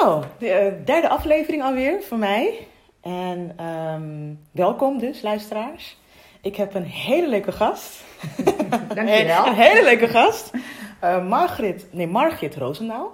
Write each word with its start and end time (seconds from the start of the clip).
Nou, 0.00 0.24
de 0.38 0.48
eh, 0.50 0.72
derde 0.84 1.08
aflevering 1.08 1.62
alweer 1.62 2.02
voor 2.02 2.18
mij. 2.18 2.66
En 3.00 3.52
ehm, 3.56 4.34
welkom 4.50 4.98
dus, 4.98 5.22
luisteraars. 5.22 5.96
Ik 6.40 6.56
heb 6.56 6.74
een 6.74 6.84
hele 6.84 7.28
leuke 7.28 7.52
gast. 7.52 8.04
Dankjewel. 8.94 9.46
een 9.46 9.54
hele 9.54 9.84
leuke 9.84 10.08
gast. 10.08 10.50
Eh 11.00 11.28
Margrit, 11.28 11.86
nee, 11.90 12.06
Margit 12.06 12.56
Roosendaal. 12.56 13.12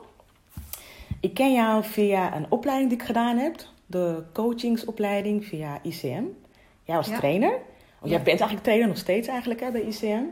Ik 1.20 1.34
ken 1.34 1.52
jou 1.52 1.84
via 1.84 2.36
een 2.36 2.46
opleiding 2.48 2.90
die 2.90 2.98
ik 2.98 3.04
gedaan 3.06 3.36
heb. 3.38 3.54
De 3.86 4.22
coachingsopleiding 4.32 5.44
via 5.44 5.78
ICM. 5.82 6.24
Jij 6.84 6.96
was 6.96 7.08
Ja. 7.08 7.18
trainer. 7.18 7.52
Oh, 8.00 8.08
jij 8.08 8.16
bent 8.16 8.26
eigenlijk 8.26 8.62
trainer 8.62 8.88
nog 8.88 8.96
steeds 8.96 9.28
eigenlijk 9.28 9.60
hè, 9.60 9.70
bij 9.70 9.80
ICM. 9.82 10.22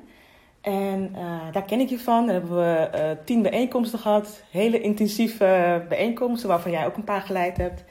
En 0.60 1.10
eh, 1.14 1.52
daar 1.52 1.64
ken 1.64 1.80
ik 1.80 1.88
je 1.88 1.98
van. 1.98 2.26
Daar 2.26 2.34
hebben 2.34 2.56
we 2.56 2.76
eh, 2.76 3.10
tien 3.24 3.42
bijeenkomsten 3.42 3.98
gehad. 3.98 4.42
Hele 4.50 4.80
intensieve 4.80 5.84
bijeenkomsten, 5.88 6.48
waarvan 6.48 6.70
jij 6.70 6.86
ook 6.86 6.96
een 6.96 7.04
paar 7.04 7.20
geleid 7.20 7.56
hebt. 7.56 7.84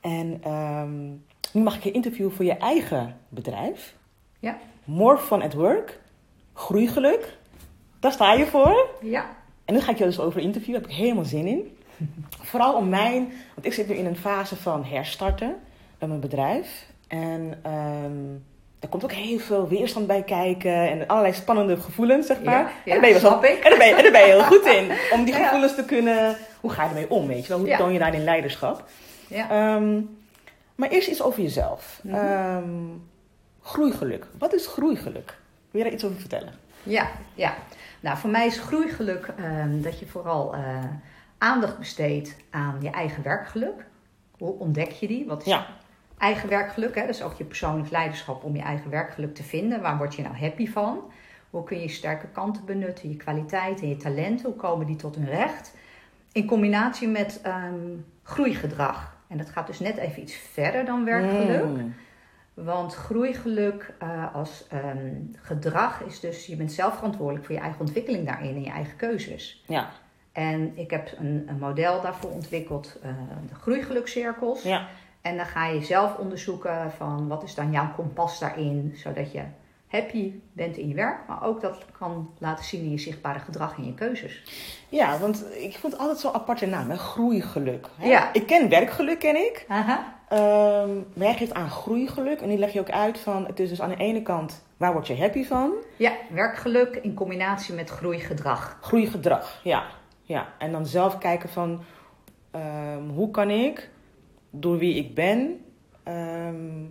En 0.00 0.38
ehm, 0.42 1.06
nu 1.52 1.62
mag 1.62 1.76
ik 1.76 1.82
je 1.82 1.90
interviewen 1.90 2.32
voor 2.32 2.44
je 2.44 2.56
eigen 2.56 3.16
bedrijf. 3.28 3.94
Ja. 4.38 4.58
More 4.84 5.18
Fun 5.18 5.42
at 5.42 5.52
Work. 5.52 6.00
Groeigeluk. 6.52 7.36
Daar 8.00 8.12
sta 8.12 8.32
je 8.32 8.46
voor. 8.46 8.88
Ja. 9.00 9.36
En 9.64 9.74
nu 9.74 9.80
ga 9.80 9.90
ik 9.90 9.98
je 9.98 10.04
dus 10.04 10.20
over 10.20 10.40
interviewen. 10.40 10.80
Daar 10.80 10.90
heb 10.90 10.98
ik 10.98 11.04
helemaal 11.04 11.24
zin 11.24 11.46
in. 11.46 11.76
Vooral 12.50 12.74
om 12.74 12.88
mijn... 12.88 13.32
Want 13.54 13.66
ik 13.66 13.72
zit 13.72 13.88
nu 13.88 13.94
in 13.94 14.06
een 14.06 14.16
fase 14.16 14.56
van 14.56 14.84
herstarten 14.84 15.56
met 15.98 16.08
mijn 16.08 16.20
bedrijf. 16.20 16.86
En 17.08 17.58
ehm 17.62 18.36
er 18.80 18.88
komt 18.88 19.04
ook 19.04 19.12
heel 19.12 19.38
veel 19.38 19.68
weerstand 19.68 20.06
bij 20.06 20.22
kijken. 20.22 20.90
En 20.90 21.06
allerlei 21.06 21.34
spannende 21.34 21.76
gevoelens, 21.76 22.26
zeg 22.26 22.42
maar. 22.42 22.54
Ja, 22.54 22.68
en, 22.84 22.90
daar 22.90 23.00
ben 23.00 23.08
je 23.08 23.20
wel 23.20 23.44
ik. 23.44 23.58
en, 23.64 23.70
daar 23.70 23.78
ben 23.78 23.88
je, 23.88 23.94
en 23.94 24.02
daar 24.02 24.12
ben 24.12 24.20
je 24.20 24.26
heel 24.26 24.42
goed 24.42 24.64
in. 24.64 24.90
Om 25.18 25.24
die 25.24 25.34
gevoelens 25.34 25.74
te 25.74 25.84
kunnen... 25.84 26.36
Hoe 26.60 26.70
ga 26.70 26.82
je 26.82 26.88
ermee 26.88 27.10
om, 27.10 27.26
weet 27.26 27.42
je 27.42 27.48
wel? 27.48 27.58
Hoe 27.58 27.76
toon 27.76 27.92
je 27.92 27.98
daarin 27.98 28.24
leiderschap? 28.24 28.84
Ja. 29.26 29.50
Ehm, 29.50 30.00
maar 30.74 30.88
eerst 30.88 31.08
iets 31.08 31.22
over 31.22 31.42
jezelf. 31.42 32.00
Mhm. 32.02 32.14
Ehm, 32.14 32.64
groeigeluk. 33.62 34.26
Wat 34.38 34.52
is 34.52 34.66
groeigeluk? 34.66 35.36
Wil 35.70 35.80
je 35.80 35.82
daar 35.82 35.92
iets 35.92 36.04
over 36.04 36.20
vertellen? 36.20 36.52
Ja, 36.82 37.08
ja. 37.34 37.54
Nou, 38.00 38.18
voor 38.18 38.30
mij 38.30 38.46
is 38.46 38.58
groeigeluk 38.58 39.32
ehm, 39.36 39.80
dat 39.80 39.98
je 39.98 40.06
vooral 40.06 40.54
eh, 40.54 40.84
aandacht 41.38 41.78
besteedt 41.78 42.36
aan 42.50 42.78
je 42.80 42.90
eigen 42.90 43.22
werkgeluk. 43.22 43.86
Hoe 44.38 44.58
ontdek 44.58 44.90
je 44.90 45.06
die? 45.06 45.26
Wat 45.26 45.40
is 45.40 45.46
Ja. 45.46 45.66
Eigen 46.18 46.48
werkgeluk? 46.48 46.94
Hè? 46.94 47.02
Is 47.02 47.22
ook 47.22 47.34
je 47.34 47.44
persoonlijk 47.44 47.90
leiderschap 47.90 48.44
om 48.44 48.56
je 48.56 48.62
eigen 48.62 48.90
werkgeluk 48.90 49.34
te 49.34 49.42
vinden. 49.42 49.80
Waar 49.80 49.96
word 49.96 50.14
je 50.14 50.22
nou 50.22 50.36
happy 50.36 50.68
van? 50.70 51.10
Hoe 51.50 51.64
kun 51.64 51.76
je 51.76 51.82
je 51.82 51.88
sterke 51.88 52.26
kanten 52.26 52.64
benutten, 52.64 53.08
je 53.08 53.16
kwaliteiten 53.16 53.82
en 53.82 53.88
je 53.88 53.96
talenten? 53.96 54.46
Hoe 54.46 54.56
komen 54.56 54.86
die 54.86 54.96
tot 54.96 55.14
hun 55.14 55.28
recht? 55.28 55.74
In 56.32 56.46
combinatie 56.46 57.08
met 57.08 57.40
ehm, 57.42 57.96
groeigedrag. 58.22 59.16
En 59.28 59.38
dat 59.38 59.50
gaat 59.50 59.66
dus 59.66 59.78
net 59.78 59.96
even 59.96 60.22
iets 60.22 60.34
verder 60.34 60.84
dan 60.84 61.04
werkgeluk. 61.04 61.64
Mm. 61.64 61.94
Want 62.54 62.94
groeigeluk 62.94 63.94
eh, 63.98 64.34
als 64.34 64.66
ehm, 64.68 65.14
gedrag 65.42 66.02
is 66.02 66.20
dus, 66.20 66.46
je 66.46 66.56
bent 66.56 66.72
zelf 66.72 66.94
verantwoordelijk 66.94 67.44
voor 67.44 67.54
je 67.54 67.60
eigen 67.60 67.80
ontwikkeling 67.80 68.26
daarin 68.26 68.54
en 68.54 68.62
je 68.62 68.70
eigen 68.70 68.96
keuzes. 68.96 69.64
Ja. 69.66 69.88
En 70.32 70.72
ik 70.74 70.90
heb 70.90 71.12
een, 71.18 71.44
een 71.48 71.58
model 71.58 72.00
daarvoor 72.00 72.30
ontwikkeld, 72.30 72.98
eh, 73.02 73.10
de 73.48 73.54
groeigelukcirkels. 73.54 74.62
Ja. 74.62 74.86
En 75.28 75.36
dan 75.36 75.46
ga 75.46 75.66
je 75.66 75.82
zelf 75.82 76.16
onderzoeken 76.16 76.92
van 76.96 77.28
wat 77.28 77.42
is 77.42 77.54
dan 77.54 77.70
jouw 77.70 77.92
kompas 77.96 78.38
daarin, 78.38 78.92
zodat 78.96 79.32
je 79.32 79.42
happy 79.86 80.32
bent 80.52 80.76
in 80.76 80.88
je 80.88 80.94
werk, 80.94 81.18
maar 81.28 81.44
ook 81.44 81.60
dat 81.60 81.84
kan 81.98 82.30
laten 82.38 82.64
zien 82.64 82.82
in 82.82 82.90
je 82.90 82.98
zichtbare 82.98 83.38
gedrag 83.38 83.76
en 83.76 83.86
je 83.86 83.94
keuzes. 83.94 84.42
Ja, 84.88 85.18
want 85.18 85.44
ik 85.58 85.78
vond 85.78 85.92
het 85.92 86.02
altijd 86.02 86.18
zo'n 86.18 86.34
aparte 86.34 86.66
naam, 86.66 86.90
hè? 86.90 86.96
groeigeluk. 86.96 87.86
Hè? 87.96 88.08
Ja. 88.08 88.32
Ik 88.32 88.46
ken 88.46 88.68
werkgeluk, 88.68 89.18
ken 89.18 89.36
ik. 89.36 89.64
Aha. 89.68 90.14
Ehm, 90.28 90.94
maar 90.96 91.26
jij 91.26 91.34
geeft 91.34 91.54
aan 91.54 91.70
groeigeluk 91.70 92.40
en 92.40 92.48
die 92.48 92.58
leg 92.58 92.72
je 92.72 92.80
ook 92.80 92.90
uit 92.90 93.18
van, 93.18 93.46
het 93.46 93.60
is 93.60 93.68
dus 93.68 93.82
aan 93.82 93.88
de 93.88 93.96
ene 93.96 94.22
kant, 94.22 94.64
waar 94.76 94.92
word 94.92 95.06
je 95.06 95.16
happy 95.16 95.44
van? 95.44 95.72
Ja, 95.96 96.12
werkgeluk 96.30 96.96
in 96.96 97.14
combinatie 97.14 97.74
met 97.74 97.90
groeigedrag. 97.90 98.78
Groeigedrag, 98.80 99.60
ja. 99.62 99.84
ja. 100.22 100.46
En 100.58 100.72
dan 100.72 100.86
zelf 100.86 101.18
kijken 101.18 101.48
van, 101.48 101.80
ehm, 102.50 103.08
hoe 103.08 103.30
kan 103.30 103.50
ik, 103.50 103.90
door 104.50 104.78
wie 104.78 104.94
ik 104.94 105.14
ben, 105.14 105.60
ehm 106.02 106.84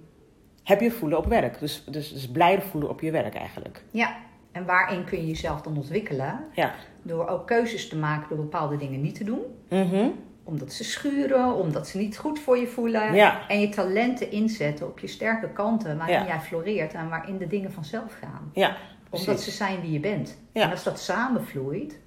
happy 0.63 0.90
voelen 0.90 1.18
op 1.18 1.25
werk. 1.25 1.59
Dus, 1.59 1.84
dus, 1.85 2.13
dus 2.13 2.28
blijder 2.31 2.66
voelen 2.66 2.90
op 2.90 3.01
je 3.01 3.12
werk 3.12 3.35
eigenlijk. 3.35 3.84
Ja, 3.91 4.16
en 4.51 4.66
waarin 4.66 5.03
kun 5.03 5.18
je 5.19 5.28
jezelf 5.28 5.62
dan 5.62 5.78
ontwikkelen? 5.78 6.40
Ja. 6.53 6.73
Door 7.01 7.28
ook 7.28 7.47
keuzes 7.47 7.88
te 7.90 7.97
maken 7.97 8.29
door 8.29 8.38
bepaalde 8.38 8.78
dingen 8.78 9.01
niet 9.01 9.16
te 9.16 9.23
doen. 9.23 9.41
Mhm. 9.69 10.07
Omdat 10.44 10.73
ze 10.73 10.84
schuren, 10.84 11.56
omdat 11.56 11.88
ze 11.88 11.97
niet 11.97 12.17
goed 12.17 12.40
voor 12.40 12.57
je 12.57 12.67
voelen. 12.67 13.13
Ja. 13.16 13.47
En 13.47 13.59
je 13.59 13.69
talenten 13.69 14.31
inzetten 14.31 14.88
op 14.88 15.00
je 15.00 15.07
sterke 15.07 15.50
kanten 15.50 15.97
waarin 15.97 16.16
Ja. 16.19 16.25
jij 16.25 16.40
floreert 16.40 16.94
en 16.94 17.09
waarin 17.09 17.38
de 17.38 17.47
dingen 17.47 17.72
vanzelf 17.72 18.13
gaan. 18.19 18.51
Ja, 18.53 18.78
Omdat 19.09 19.41
ze 19.41 19.51
zijn 19.51 19.81
wie 19.81 19.91
je 19.91 20.00
bent. 20.00 20.38
Ja. 20.51 20.62
En 20.63 20.72
als 20.72 20.84
dat 20.84 21.00
samenvloeit, 21.00 22.00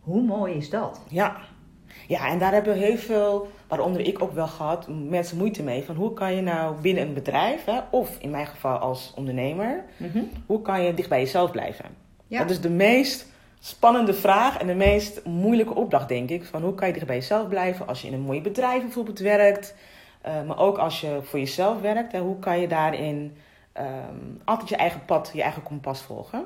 hoe 0.00 0.22
mooi 0.22 0.54
is 0.54 0.70
dat? 0.70 1.00
Ja. 1.08 1.36
Ja, 2.06 2.28
en 2.28 2.38
daar 2.38 2.52
hebben 2.52 2.74
heel 2.76 2.96
veel, 2.96 3.48
waaronder 3.68 4.00
ik 4.00 4.22
ook 4.22 4.32
wel 4.32 4.46
gehad, 4.46 4.88
mensen 4.88 5.36
moeite 5.36 5.62
mee. 5.62 5.84
Van 5.84 5.94
hoe 5.94 6.12
kan 6.12 6.34
je 6.34 6.42
nou 6.42 6.80
binnen 6.80 7.06
een 7.06 7.14
bedrijf, 7.14 7.64
hè, 7.64 7.80
of 7.90 8.16
in 8.20 8.30
mijn 8.30 8.46
geval 8.46 8.76
als 8.76 9.12
ondernemer, 9.16 9.84
hoe 10.46 10.62
kan 10.62 10.82
je 10.82 10.94
dicht 10.94 11.08
bij 11.08 11.20
jezelf 11.20 11.50
blijven? 11.50 11.84
Ja. 12.26 12.38
Dat 12.38 12.50
is 12.50 12.60
de 12.60 12.70
meest 12.70 13.26
spannende 13.60 14.14
vraag 14.14 14.58
en 14.58 14.66
de 14.66 14.74
meest 14.74 15.24
moeilijke 15.24 15.74
opdracht, 15.74 16.08
denk 16.08 16.30
ik. 16.30 16.44
Van 16.44 16.62
hoe 16.62 16.74
kan 16.74 16.86
je 16.86 16.92
dicht 16.94 17.06
bij 17.06 17.16
jezelf 17.16 17.48
blijven 17.48 17.86
als 17.86 18.02
je 18.02 18.06
in 18.06 18.14
een 18.14 18.20
mooi 18.20 18.40
bedrijf 18.40 18.82
bijvoorbeeld 18.82 19.18
werkt, 19.18 19.74
eh, 20.20 20.42
maar 20.42 20.58
ook 20.58 20.78
als 20.78 21.00
je 21.00 21.18
voor 21.22 21.38
jezelf 21.38 21.80
werkt. 21.80 22.12
Hè, 22.12 22.20
hoe 22.20 22.38
kan 22.38 22.60
je 22.60 22.68
daarin 22.68 23.36
ehm, 23.72 24.16
altijd 24.44 24.68
je 24.68 24.76
eigen 24.76 25.04
pad, 25.04 25.30
je 25.32 25.42
eigen 25.42 25.62
kompas 25.62 26.02
volgen? 26.02 26.44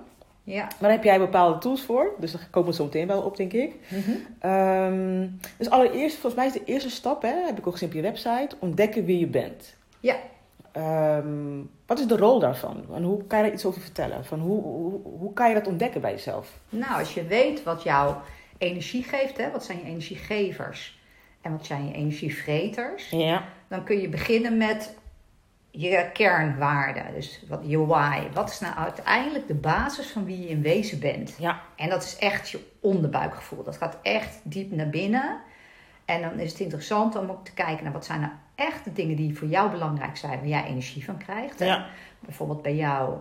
Ja. 0.48 0.62
Maar 0.62 0.76
daar 0.80 0.90
heb 0.90 1.04
jij 1.04 1.18
bepaalde 1.18 1.58
tools 1.58 1.82
voor, 1.82 2.12
dus 2.18 2.32
daar 2.32 2.48
komen 2.50 2.70
we 2.70 2.74
zo 2.74 2.84
meteen 2.84 3.06
wel 3.06 3.22
op, 3.22 3.36
denk 3.36 3.52
ik. 3.52 3.74
Mhm. 3.88 4.10
Ehm, 4.38 5.26
dus 5.56 5.70
allereerst, 5.70 6.14
volgens 6.16 6.34
mij 6.34 6.46
is 6.46 6.52
de 6.52 6.64
eerste 6.72 6.90
stap, 6.90 7.22
hè, 7.22 7.34
heb 7.46 7.58
ik 7.58 7.66
ook 7.66 7.72
gezien 7.72 7.88
op 7.88 7.94
je 7.94 8.02
website, 8.02 8.56
ontdekken 8.58 9.04
wie 9.04 9.18
je 9.18 9.26
bent. 9.26 9.76
Ja. 10.00 10.16
Ehm, 10.72 11.60
wat 11.86 11.98
is 11.98 12.06
de 12.06 12.16
rol 12.16 12.38
daarvan? 12.38 12.84
En 12.94 13.02
hoe 13.02 13.24
kan 13.26 13.38
je 13.38 13.44
daar 13.44 13.52
iets 13.52 13.64
over 13.64 13.80
vertellen? 13.80 14.24
Van 14.24 14.38
hoe, 14.40 14.62
hoe, 14.62 15.00
hoe 15.18 15.32
kan 15.32 15.48
je 15.48 15.54
dat 15.54 15.66
ontdekken 15.66 16.00
bij 16.00 16.10
jezelf? 16.12 16.52
Nou, 16.68 16.98
als 16.98 17.14
je 17.14 17.24
weet 17.24 17.62
wat 17.62 17.82
jouw 17.82 18.20
energie 18.58 19.02
geeft, 19.02 19.36
hè, 19.36 19.50
wat 19.50 19.64
zijn 19.64 19.78
je 19.78 19.84
energiegevers 19.84 20.98
en 21.40 21.52
wat 21.52 21.66
zijn 21.66 21.86
je 21.86 21.94
energievreters, 21.94 23.10
Ja. 23.10 23.44
dan 23.68 23.84
kun 23.84 24.00
je 24.00 24.08
beginnen 24.08 24.56
met 24.56 24.96
je 25.80 26.10
kernwaarden. 26.12 27.04
Dus 27.14 27.42
wat, 27.48 27.60
je 27.62 27.86
why. 27.86 28.22
Wat 28.32 28.50
is 28.50 28.60
nou 28.60 28.74
uiteindelijk 28.74 29.46
de 29.46 29.54
basis 29.54 30.10
van 30.10 30.24
wie 30.24 30.40
je 30.40 30.48
in 30.48 30.62
wezen 30.62 31.00
bent? 31.00 31.34
Ja. 31.38 31.60
En 31.76 31.88
dat 31.88 32.02
is 32.02 32.16
echt 32.16 32.50
je 32.50 32.66
onderbuikgevoel. 32.80 33.64
Dat 33.64 33.76
gaat 33.76 33.98
echt 34.02 34.40
diep 34.42 34.70
naar 34.72 34.88
binnen. 34.88 35.40
En 36.04 36.20
dan 36.22 36.38
is 36.38 36.50
het 36.50 36.60
interessant 36.60 37.16
om 37.16 37.30
ook 37.30 37.44
te 37.44 37.52
kijken 37.52 37.84
naar 37.84 37.92
wat 37.92 38.04
zijn 38.04 38.20
nou 38.20 38.32
echt 38.54 38.84
de 38.84 38.92
dingen 38.92 39.16
die 39.16 39.38
voor 39.38 39.48
jou 39.48 39.70
belangrijk 39.70 40.16
zijn, 40.16 40.38
waar 40.38 40.48
jij 40.48 40.64
energie 40.64 41.04
van 41.04 41.18
krijgt. 41.18 41.58
Ja. 41.58 41.86
Bijvoorbeeld 42.20 42.62
bij 42.62 42.74
jou, 42.74 43.18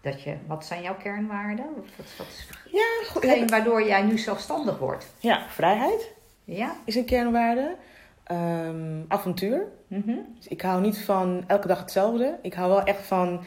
dat 0.00 0.22
je, 0.22 0.36
wat 0.46 0.64
zijn 0.64 0.82
jouw 0.82 0.96
kernwaarden? 0.96 1.66
Wat, 1.96 2.06
wat, 2.18 2.26
is 2.26 2.48
Ja, 2.72 3.08
goed. 3.10 3.50
waardoor 3.50 3.86
jij 3.86 4.02
nu 4.02 4.18
zelfstandig 4.18 4.78
wordt? 4.78 5.06
ja, 5.18 5.42
vrijheid 5.48 6.12
Ja? 6.44 6.74
is 6.84 6.94
een 6.94 7.04
kernwaarde. 7.04 7.76
Ehm, 8.24 9.02
avontuur. 9.08 9.66
Mhm. 9.86 10.16
Dus 10.36 10.48
ik 10.48 10.62
hou 10.62 10.80
niet 10.80 11.04
van 11.04 11.44
elke 11.46 11.66
dag 11.66 11.78
hetzelfde. 11.78 12.38
Ik 12.42 12.54
hou 12.54 12.68
wel 12.68 12.82
echt 12.82 13.06
van 13.06 13.40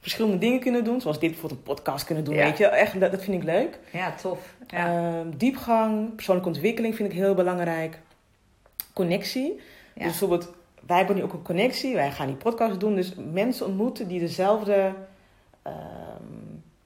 verschillende 0.00 0.38
dingen 0.38 0.60
kunnen 0.60 0.84
doen. 0.84 1.00
Zoals 1.00 1.18
dit 1.18 1.30
bijvoorbeeld 1.30 1.60
een 1.60 1.74
podcast 1.74 2.04
kunnen 2.04 2.24
doen. 2.24 2.34
Ja. 2.34 2.44
Weet 2.44 2.58
je, 2.58 2.66
echt, 2.66 3.00
dat, 3.00 3.10
dat 3.10 3.22
vind 3.22 3.36
ik 3.36 3.42
leuk. 3.48 3.78
Ja, 3.92 4.12
tof. 4.14 4.54
Ja. 4.66 4.86
Ehm, 4.86 5.30
diepgang, 5.36 6.14
persoonlijke 6.14 6.50
ontwikkeling 6.50 6.94
vind 6.94 7.12
ik 7.12 7.18
heel 7.18 7.34
belangrijk. 7.34 7.98
Connectie. 8.92 9.52
Ja. 9.54 9.60
Dus 9.94 10.18
bijvoorbeeld, 10.18 10.52
wij 10.86 10.96
hebben 10.96 11.16
nu 11.16 11.22
ook 11.22 11.32
een 11.32 11.42
connectie. 11.42 11.94
Wij 11.94 12.10
gaan 12.10 12.26
die 12.26 12.36
podcast 12.36 12.80
doen. 12.80 12.94
Dus 12.94 13.14
mensen 13.32 13.66
ontmoeten 13.66 14.08
die 14.08 14.20
dezelfde 14.20 14.92
ehm 15.62 15.78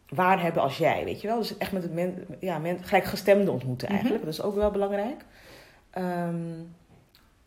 waarde 0.08 0.42
hebben 0.42 0.62
als 0.62 0.78
jij, 0.78 1.04
weet 1.04 1.20
je 1.20 1.26
wel. 1.26 1.38
Dus 1.38 1.58
echt 1.58 1.72
met 1.72 1.82
het 1.82 1.92
men, 1.94 2.26
ja, 2.40 2.58
men, 2.58 2.78
gelijkgestemden 2.82 3.52
ontmoeten 3.52 3.86
Mhm. 3.86 3.96
eigenlijk. 3.96 4.24
Dat 4.24 4.32
is 4.34 4.42
ook 4.42 4.54
wel 4.54 4.70
belangrijk. 4.70 5.24
Ehm, 5.90 6.34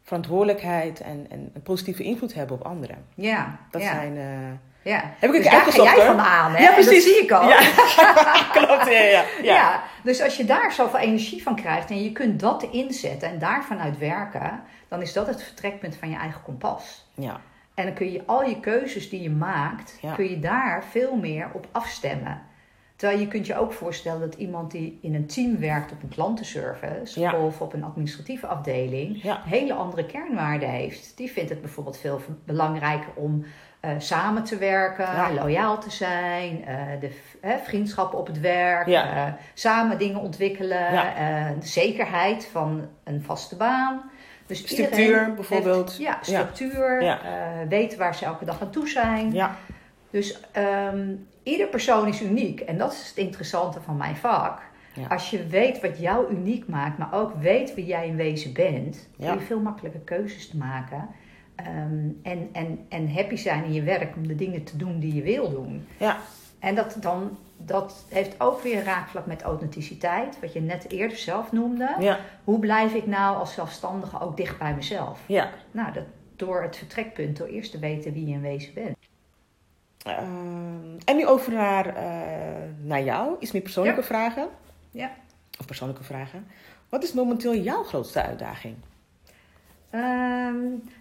verantwoordelijkheid 0.08 1.00
en, 1.02 1.26
en 1.30 1.52
een 1.54 1.62
positieve 1.62 2.04
invloed 2.04 2.34
hebben 2.34 2.56
op 2.56 2.66
anderen. 2.66 3.06
ja. 3.16 3.58
Dat 3.72 3.82
ja. 3.82 3.94
zijn... 3.94 4.18
eh, 4.18 4.92
ja. 4.92 5.02
Heb 5.20 5.34
ik 5.34 5.42
Dus 5.44 5.52
het 5.52 5.52
daar 5.64 5.72
ga 5.74 5.84
jij 5.84 5.94
hoor. 5.94 6.04
van 6.06 6.20
aan, 6.20 6.52
hè? 6.52 6.62
Ja, 6.62 6.68
En 6.68 6.74
precies. 6.74 7.04
Dat 7.06 7.14
zie 7.14 7.24
ik 7.24 7.32
ook. 7.32 7.50
Ja, 7.50 7.60
klopt. 8.58 8.86
Ja, 8.92 9.00
ja, 9.02 9.24
ja. 9.42 9.82
Dus 10.04 10.22
als 10.22 10.38
je 10.38 10.46
daar 10.46 10.72
zoveel 10.72 11.00
energie 11.00 11.44
van 11.44 11.56
krijgt 11.56 11.90
en 11.90 12.04
je 12.04 12.12
kunt 12.12 12.40
dat 12.40 12.64
inzetten 12.64 13.30
en 13.30 13.40
daarvan 13.40 13.80
uit 13.80 13.98
werken, 13.98 14.62
dan 14.88 15.02
is 15.02 15.14
dat 15.14 15.28
het 15.28 15.44
vertrekpunt 15.44 15.96
van 15.96 16.10
je 16.10 16.16
eigen 16.18 16.42
kompas. 16.42 17.08
ja. 17.16 17.40
En 17.74 17.86
dan 17.86 17.94
kun 17.94 18.12
je 18.12 18.24
al 18.26 18.44
je 18.44 18.60
keuzes 18.60 19.10
die 19.10 19.22
je 19.22 19.30
maakt, 19.30 20.00
kun 20.16 20.30
je 20.30 20.40
daar 20.40 20.84
veel 20.90 21.16
meer 21.16 21.50
op 21.54 21.68
afstemmen. 21.72 22.42
Terwijl 22.98 23.20
je 23.20 23.28
kunt 23.28 23.46
je 23.46 23.58
ook 23.58 23.74
voorstellen 23.74 24.20
dat 24.20 24.34
iemand 24.40 24.72
die 24.72 25.00
in 25.02 25.16
een 25.16 25.26
team 25.28 25.60
werkt 25.60 25.92
op 25.92 26.04
een 26.04 26.10
klantenservice 26.10 27.20
Ja. 27.20 27.34
of 27.34 27.62
op 27.62 27.74
een 27.74 27.84
administratieve 27.84 28.48
afdeling 28.48 29.24
Ja. 29.24 29.42
hele 29.46 29.74
andere 29.74 30.06
kernwaarden 30.06 30.70
heeft. 30.70 31.18
Die 31.18 31.32
vindt 31.32 31.50
het 31.50 31.62
bijvoorbeeld 31.62 31.98
veel 31.98 32.22
belangrijker 32.46 33.10
om 33.16 33.46
eh, 33.80 33.92
samen 33.98 34.44
te 34.44 34.58
werken, 34.58 35.06
Ja. 35.06 35.34
loyaal 35.34 35.80
te 35.80 35.92
zijn, 35.92 36.66
eh, 36.66 36.78
de 37.00 37.12
vriendschappen 37.64 38.20
op 38.20 38.28
het 38.28 38.40
werk, 38.40 38.88
eh, 38.88 39.26
samen 39.54 39.98
dingen 39.98 40.20
ontwikkelen, 40.22 40.92
de 41.60 41.68
zekerheid 41.68 42.46
van 42.46 42.88
een 43.04 43.22
vaste 43.22 43.56
baan. 43.56 44.02
Dus 44.46 44.58
Structuur, 44.68 45.34
bijvoorbeeld. 45.34 45.88
Heeft, 45.88 46.00
ja, 46.00 46.18
structuur, 46.22 47.18
weten 47.70 47.98
waar 47.98 48.16
ze 48.16 48.26
elke 48.26 48.46
dag 48.46 48.62
aan 48.62 48.70
toe 48.70 48.88
zijn. 48.88 49.34
Ja, 49.34 49.56
Dus 50.10 50.42
ehm 50.52 51.08
ieder 51.48 51.68
persoon 51.68 52.08
is 52.08 52.22
uniek. 52.22 52.60
En 52.60 52.78
dat 52.78 52.94
is 52.94 53.08
het 53.08 53.18
interessante 53.18 53.82
van 53.82 53.98
mijn 53.98 54.16
vak. 54.16 54.62
Ja. 54.94 55.08
Als 55.08 55.30
je 55.30 55.48
weet 55.48 55.82
wat 55.82 56.00
jou 56.00 56.32
uniek 56.32 56.68
maakt, 56.68 56.98
maar 56.98 57.14
ook 57.14 57.34
weet 57.36 57.74
wie 57.76 57.86
jij 57.86 58.08
in 58.08 58.16
wezen 58.16 58.54
bent, 58.54 59.08
Ja. 59.18 59.30
kun 59.32 59.40
je 59.40 59.46
veel 59.46 59.60
makkelijker 59.60 60.00
keuzes 60.02 60.50
te 60.50 60.58
maken. 60.58 61.08
Ehm, 61.56 62.08
en, 62.24 62.50
en, 62.52 62.86
en 62.90 63.12
happy 63.14 63.36
zijn 63.36 63.64
in 63.64 63.74
je 63.74 63.84
werk 63.84 64.16
om 64.16 64.28
de 64.28 64.36
dingen 64.36 64.64
te 64.64 64.78
doen 64.78 65.00
die 65.00 65.14
je 65.16 65.22
wil 65.22 65.50
doen. 65.50 65.88
ja, 65.98 66.18
En 66.60 66.76
dat, 66.76 66.98
dan, 67.00 67.38
dat 67.58 68.06
heeft 68.10 68.36
ook 68.42 68.62
weer 68.62 68.84
raakvlak 68.84 69.26
met 69.26 69.42
authenticiteit, 69.42 70.40
wat 70.42 70.54
je 70.54 70.62
net 70.62 70.92
eerder 70.92 71.18
zelf 71.18 71.52
noemde. 71.52 71.96
ja, 72.00 72.20
Hoe 72.44 72.60
blijf 72.60 72.94
ik 72.94 73.06
nou 73.08 73.38
als 73.38 73.54
zelfstandige 73.54 74.20
ook 74.20 74.38
dicht 74.38 74.58
bij 74.58 74.74
mezelf? 74.76 75.20
ja. 75.26 75.50
Nou, 75.72 75.94
dat, 75.94 76.04
door 76.36 76.62
het 76.62 76.76
vertrekpunt, 76.78 77.38
door 77.38 77.48
eerst 77.48 77.72
te 77.72 77.80
weten 77.80 78.14
wie 78.14 78.26
je 78.28 78.34
in 78.34 78.42
wezen 78.42 78.74
bent. 78.74 78.98
Ehm, 80.10 81.00
en 81.06 81.16
nu 81.16 81.28
over 81.28 81.54
naar, 81.54 81.86
eh, 81.96 82.04
naar 82.82 83.04
jou, 83.04 83.36
iets 83.40 83.52
meer 83.52 83.62
persoonlijke 83.62 84.04
vragen. 84.04 84.48
Ja. 84.92 85.12
Of 85.60 85.66
persoonlijke 85.66 86.04
vragen. 86.04 86.48
Wat 86.90 87.04
is 87.04 87.14
momenteel 87.14 87.56
jouw 87.56 87.84
grootste 87.84 88.22
uitdaging? 88.24 88.76
Ehm, 89.90 90.56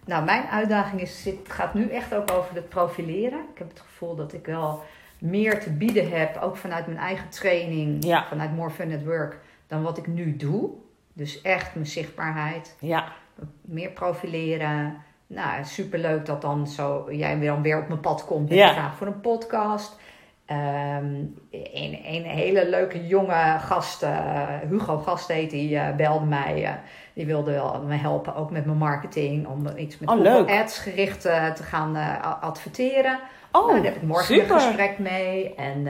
nou, 0.05 0.25
mijn 0.25 0.45
uitdaging 0.47 1.01
is, 1.01 1.23
zit, 1.23 1.39
gaat 1.49 1.75
nu 1.75 1.89
echt 1.89 2.15
ook 2.15 2.31
over 2.33 2.55
het 2.55 2.69
profileren. 2.69 3.39
Ik 3.53 3.59
heb 3.59 3.69
het 3.69 3.81
gevoel 3.81 4.15
dat 4.17 4.33
ik 4.33 4.47
wel 4.47 4.83
meer 5.19 5.61
te 5.61 5.71
bieden 5.73 6.11
heb, 6.11 6.37
ook 6.37 6.57
vanuit 6.57 6.87
mijn 6.87 6.99
eigen 6.99 7.29
training, 7.29 8.05
Ja. 8.05 8.25
vanuit 8.27 8.53
More 8.53 8.71
Fun 8.71 8.93
at 8.93 9.05
Work, 9.05 9.39
dan 9.67 9.83
wat 9.83 9.99
ik 9.99 10.07
nu 10.07 10.37
doe. 10.37 10.71
Dus 11.13 11.41
echt 11.43 11.75
mijn 11.75 11.87
zichtbaarheid, 11.87 12.77
Ja, 12.81 13.13
meer 13.61 13.91
profileren. 13.91 14.97
Nou, 15.27 15.65
superleuk 15.65 16.27
dat 16.27 16.43
dan 16.43 16.67
zo 16.67 17.07
jij 17.11 17.39
weer 17.39 17.51
dan 17.51 17.63
weer 17.63 17.79
op 17.79 17.89
mijn 17.89 18.01
pad 18.01 18.25
komt 18.25 18.49
met 18.49 18.59
Ja. 18.59 18.73
vraag 18.73 18.95
voor 18.97 19.07
een 19.07 19.21
podcast. 19.21 19.99
Ehm, 20.47 21.05
een, 21.51 21.99
een 22.05 22.23
hele 22.25 22.69
leuke 22.69 23.07
jonge 23.07 23.57
gast, 23.61 24.03
eh, 24.03 24.45
Hugo 24.69 24.99
Gast 24.99 25.29
heet, 25.29 25.51
die 25.51 25.77
eh, 25.79 25.95
belde 25.97 26.25
mij. 26.27 26.65
eh, 26.65 26.71
die 27.15 27.27
wilde 27.27 27.53
wel 27.53 27.83
me 27.87 27.95
helpen, 27.95 28.35
ook 28.35 28.51
met 28.51 28.65
mijn 28.67 28.79
marketing, 28.79 29.47
om 29.47 29.67
iets 29.77 29.99
met 29.99 30.09
Oh. 30.11 30.49
Ads 30.61 30.79
gericht 30.79 31.21
te 31.21 31.63
gaan 31.63 31.97
adverteren. 32.41 33.19
oh, 33.53 33.67
nou, 33.67 33.75
daar 33.77 33.85
heb 33.85 33.97
ik 33.97 34.03
morgen 34.03 34.35
super. 34.35 34.55
een 34.55 34.61
gesprek 34.61 34.99
mee. 34.99 35.55
En 35.55 35.83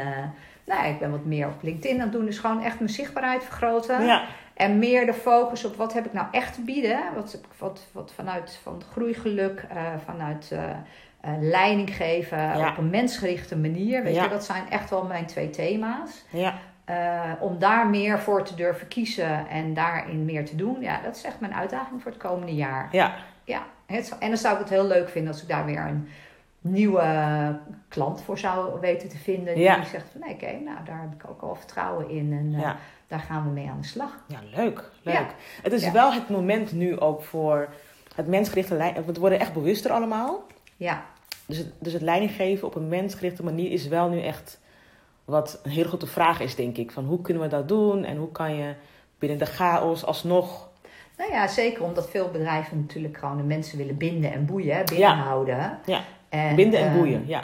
nou, 0.65 0.87
ik 0.87 0.99
ben 0.99 1.11
wat 1.11 1.25
meer 1.25 1.47
op 1.47 1.63
LinkedIn 1.63 1.97
aan 1.97 2.03
het 2.03 2.13
doen, 2.13 2.25
dus 2.25 2.39
gewoon 2.39 2.63
echt 2.63 2.79
mijn 2.79 2.91
zichtbaarheid 2.91 3.45
vergroten. 3.45 4.05
Ja, 4.05 4.23
En 4.57 4.79
meer 4.79 5.07
de 5.07 5.15
focus 5.15 5.65
op 5.65 5.77
wat 5.77 5.93
heb 5.93 6.07
ik 6.07 6.13
nou 6.13 6.27
echt 6.31 6.55
te 6.55 6.61
bieden. 6.61 7.01
Wat, 7.15 7.41
wat, 7.59 7.87
wat 7.93 8.13
vanuit 8.15 8.59
van 8.63 8.83
groeigeluk, 8.93 9.65
eh, 9.71 9.83
vanuit 10.05 10.51
eh, 10.53 11.33
leiding 11.41 11.97
geven 11.97 12.39
Ja. 12.39 12.69
op 12.71 12.79
een 12.79 12.91
mensgerichte 12.91 13.57
manier. 13.57 14.03
Weet 14.03 14.15
Ja. 14.15 14.23
je, 14.23 14.29
dat 14.29 14.45
zijn 14.45 14.71
echt 14.71 14.91
wel 14.91 15.05
mijn 15.05 15.27
twee 15.27 15.51
thema's. 15.51 16.25
ja, 16.31 16.55
om 17.41 17.59
daar 17.59 17.87
meer 17.87 18.19
voor 18.19 18.43
te 18.45 18.55
durven 18.55 18.89
kiezen 18.89 19.49
en 19.49 19.75
daarin 19.75 20.25
meer 20.25 20.45
te 20.45 20.57
doen. 20.57 20.81
Ja, 20.81 21.01
dat 21.05 21.17
is 21.17 21.25
echt 21.25 21.41
mijn 21.41 21.55
uitdaging 21.55 22.03
voor 22.03 22.11
het 22.11 22.21
komende 22.21 22.55
jaar. 22.55 22.89
ja, 22.93 23.15
Ja, 23.45 23.63
het, 23.87 24.17
en 24.19 24.29
dan 24.29 24.39
zou 24.39 24.55
ik 24.55 24.61
het 24.61 24.69
heel 24.69 24.87
leuk 24.87 25.09
vinden 25.09 25.33
als 25.33 25.43
ik 25.43 25.49
daar 25.49 25.65
weer 25.65 25.81
een 25.87 26.09
nieuwe 26.61 27.59
klant 27.89 28.23
voor 28.23 28.39
zou 28.39 28.81
weten 28.81 29.09
te 29.09 29.17
vinden. 29.19 29.55
Die 29.55 29.63
Ja. 29.63 29.83
zegt 29.85 30.09
van 30.13 30.21
nee, 30.21 30.35
oké, 30.35 30.53
nou 30.65 30.79
daar 30.85 31.01
heb 31.01 31.23
ik 31.23 31.31
ook 31.31 31.43
al 31.43 31.55
vertrouwen 31.55 32.09
in. 32.11 32.33
En 32.33 32.61
ja. 32.61 32.77
Daar 33.09 33.21
gaan 33.21 33.45
we 33.45 33.51
mee 33.51 33.69
aan 33.71 33.81
de 33.81 33.87
slag. 33.87 34.11
Ja, 34.27 34.39
leuk. 34.55 34.91
leuk. 35.03 35.15
Ja. 35.15 35.27
Het 35.63 35.73
is 35.73 35.85
Ja. 35.85 35.93
wel 35.93 36.13
het 36.13 36.29
moment 36.29 36.73
nu 36.73 37.01
ook 37.01 37.23
voor 37.23 37.69
het 38.15 38.27
mensgerichte 38.27 38.75
leiding. 38.75 39.07
We 39.07 39.13
worden 39.21 39.41
echt 39.41 39.53
bewuster 39.53 39.91
allemaal. 39.91 40.45
Ja, 40.77 41.05
Dus 41.47 41.59
het, 41.59 41.73
dus 41.79 41.93
het 41.93 42.03
leiding 42.03 42.31
geven 42.31 42.67
op 42.67 42.75
een 42.75 42.89
mensgerichte 42.89 43.43
manier 43.45 43.71
is 43.71 43.89
wel 43.89 44.09
nu 44.09 44.21
echt 44.23 44.61
wat 45.25 45.61
een 45.63 45.71
hele 45.71 45.89
grote 45.89 46.07
vraag 46.07 46.41
is, 46.41 46.55
denk 46.55 46.77
ik. 46.77 46.91
Van 46.91 47.05
hoe 47.05 47.21
kunnen 47.23 47.43
we 47.43 47.49
dat 47.49 47.69
doen 47.69 48.05
en 48.05 48.17
hoe 48.17 48.33
kan 48.33 48.55
je 48.57 48.75
binnen 49.19 49.39
de 49.39 49.47
chaos 49.47 50.05
alsnog. 50.05 50.69
Nou 51.17 51.31
ja, 51.33 51.49
zeker 51.49 51.83
omdat 51.83 52.11
veel 52.11 52.29
bedrijven 52.31 52.81
natuurlijk 52.81 53.17
gewoon 53.17 53.37
de 53.37 53.43
mensen 53.43 53.79
willen 53.79 53.97
binden 53.97 54.33
en 54.33 54.47
boeien, 54.47 54.85
binnenhouden. 54.85 55.79
Ja. 55.87 56.01
En, 56.29 56.55
Binden 56.55 56.81
en 56.81 56.87
eh, 56.89 56.95
boeien, 56.95 57.25
ja. 57.27 57.43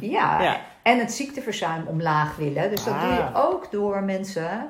Ja, 0.00 0.42
Ja. 0.42 0.60
en 0.82 0.98
het 0.98 1.12
ziekteverzuim 1.12 1.86
omlaag 1.86 2.36
willen. 2.36 2.70
Dus 2.70 2.84
dat 2.84 2.94
Ah. 2.94 3.02
doe 3.02 3.12
je 3.12 3.30
ook 3.34 3.70
door 3.70 4.02
mensen 4.02 4.68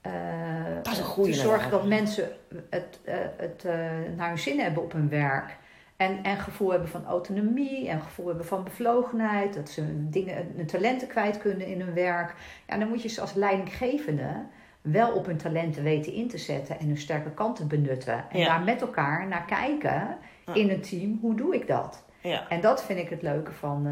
eh, 0.00 0.80
te 1.22 1.32
zorgen 1.32 1.70
dat 1.70 1.86
mensen 1.86 2.28
het, 2.70 3.00
eh, 3.04 3.14
het 3.36 3.64
eh, 3.64 3.74
naar 4.16 4.28
hun 4.28 4.38
zin 4.38 4.60
hebben 4.60 4.82
op 4.82 4.92
hun 4.92 5.08
werk. 5.08 5.56
En, 5.96 6.22
en 6.22 6.36
gevoel 6.36 6.70
hebben 6.70 6.88
van 6.88 7.04
autonomie 7.04 7.88
en 7.88 8.00
gevoel 8.00 8.26
hebben 8.26 8.46
van 8.46 8.64
bevlogenheid. 8.64 9.54
Dat 9.54 9.68
ze 9.68 10.08
dingen, 10.10 10.52
hun 10.56 10.66
talenten 10.66 11.08
kwijt 11.08 11.38
kunnen 11.38 11.66
in 11.66 11.80
hun 11.80 11.94
werk. 11.94 12.34
Ja, 12.68 12.78
dan 12.78 12.88
moet 12.88 13.02
je 13.02 13.08
ze 13.08 13.20
als 13.20 13.34
leidinggevende 13.34 14.44
wel 14.80 15.12
op 15.12 15.26
hun 15.26 15.36
talenten 15.36 15.82
weten 15.82 16.12
in 16.12 16.28
te 16.28 16.38
zetten 16.38 16.78
en 16.78 16.86
hun 16.86 16.98
sterke 16.98 17.30
kanten 17.30 17.68
benutten. 17.68 18.24
En 18.30 18.38
Ja. 18.38 18.46
daar 18.46 18.64
met 18.64 18.80
elkaar 18.80 19.26
naar 19.26 19.44
kijken 19.44 20.16
in 20.52 20.70
een 20.70 20.80
team. 20.80 21.18
Hoe 21.20 21.34
doe 21.34 21.54
ik 21.54 21.66
dat? 21.66 22.04
ja. 22.20 22.48
En 22.48 22.60
dat 22.60 22.84
vind 22.84 22.98
ik 22.98 23.08
het 23.08 23.22
leuke 23.22 23.52
van 23.52 23.88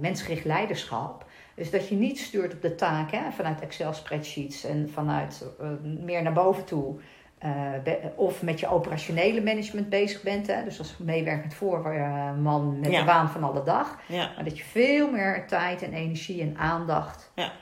mensgericht 0.00 0.44
leiderschap. 0.44 1.26
Dus 1.56 1.70
dat 1.70 1.88
je 1.88 1.94
niet 1.94 2.18
stuurt 2.18 2.54
op 2.54 2.62
de 2.62 2.74
taak 2.74 3.10
hè, 3.10 3.30
vanuit 3.32 3.60
Excel 3.60 3.92
spreadsheets 3.92 4.64
en 4.64 4.90
vanuit 4.90 5.44
eh, 5.60 5.68
meer 5.82 6.22
naar 6.22 6.32
boven 6.32 6.64
toe. 6.64 6.96
eh, 7.38 7.72
of 8.16 8.42
met 8.42 8.60
je 8.60 8.68
operationele 8.68 9.42
management 9.42 9.88
bezig 9.88 10.22
bent. 10.22 10.46
Hè, 10.46 10.64
dus 10.64 10.78
als 10.78 10.96
meewerkend 10.98 11.54
voorman 11.54 12.80
met 12.80 12.90
Ja. 12.90 12.98
de 13.00 13.04
waan 13.06 13.28
van 13.30 13.42
alle 13.44 13.62
dag. 13.62 13.98
ja. 14.08 14.30
Maar 14.34 14.44
dat 14.44 14.58
je 14.58 14.64
veel 14.64 15.10
meer 15.10 15.46
tijd 15.46 15.82
en 15.82 15.92
energie 15.92 16.42
en 16.42 16.56
aandacht 16.56 17.32
Ja. 17.34 17.52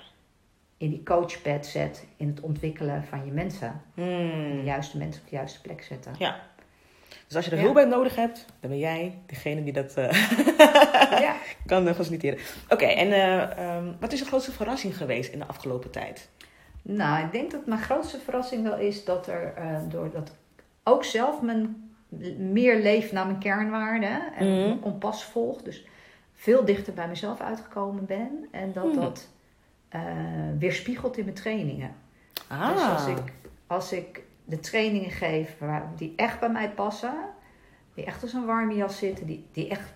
in 0.76 0.90
die 0.90 1.02
coachpad 1.02 1.66
zet. 1.66 2.06
In 2.16 2.28
het 2.28 2.40
ontwikkelen 2.40 3.04
van 3.04 3.24
je 3.24 3.32
mensen. 3.32 3.80
De 3.94 4.02
Hmm. 4.02 4.64
juiste 4.64 4.98
mensen 4.98 5.22
op 5.22 5.28
de 5.28 5.36
juiste 5.36 5.60
plek 5.60 5.82
zetten. 5.82 6.12
Ja. 6.18 6.36
Dus 7.26 7.36
als 7.36 7.44
je 7.44 7.50
er 7.50 7.58
hulp 7.62 7.74
bij 7.74 7.84
nodig 7.84 8.16
hebt, 8.16 8.44
dan 8.60 8.70
ben 8.70 8.78
jij 8.78 9.18
degene 9.26 9.64
die 9.64 9.72
dat 9.72 9.94
Ja. 11.26 11.34
kan 11.66 11.88
eh, 11.88 11.94
faciliteren. 11.94 12.38
Oké, 12.68 12.84
en 12.84 13.12
eh, 13.12 13.58
ehm, 13.58 13.84
wat 14.00 14.12
is 14.12 14.18
de 14.18 14.24
grootste 14.26 14.52
verrassing 14.52 14.96
geweest 14.96 15.32
in 15.32 15.38
de 15.38 15.46
afgelopen 15.46 15.90
tijd? 15.90 16.28
Nou, 16.82 17.24
ik 17.24 17.32
denk 17.32 17.50
dat 17.50 17.66
mijn 17.66 17.80
grootste 17.80 18.18
verrassing 18.18 18.62
wel 18.62 18.78
is 18.78 19.04
dat 19.04 19.26
er, 19.26 19.52
eh 19.56 19.76
doordat 19.88 20.32
ook 20.84 21.04
zelf 21.04 21.42
mijn, 21.42 21.90
meer 22.38 22.78
leef 22.82 23.12
naar 23.12 23.26
mijn 23.26 23.38
kernwaarden 23.38 24.32
en 24.34 24.54
mijn 24.60 24.80
kompas 24.80 25.24
volg, 25.24 25.62
dus 25.62 25.84
veel 26.34 26.64
dichter 26.64 26.92
bij 26.92 27.08
mezelf 27.08 27.40
uitgekomen 27.40 28.06
ben 28.06 28.48
en 28.50 28.72
dat 28.72 28.84
Mhm. 28.84 29.00
dat 29.00 29.28
eh, 29.88 30.00
weerspiegelt 30.58 31.16
in 31.16 31.24
mijn 31.24 31.36
trainingen. 31.36 31.94
Ah, 32.48 32.72
Dus 32.72 32.82
als 32.84 33.06
ik, 33.06 33.18
als 33.66 33.92
ik 33.92 34.22
de 34.44 34.60
trainingen 34.60 35.10
geef 35.10 35.58
waar, 35.58 35.90
die 35.96 36.12
echt 36.16 36.40
bij 36.40 36.48
mij 36.48 36.70
passen, 36.70 37.14
die 37.94 38.04
echt 38.04 38.22
als 38.22 38.32
een 38.32 38.46
warme 38.46 38.74
jas 38.74 38.98
zitten, 38.98 39.26
die, 39.26 39.46
die 39.52 39.68
echt 39.68 39.92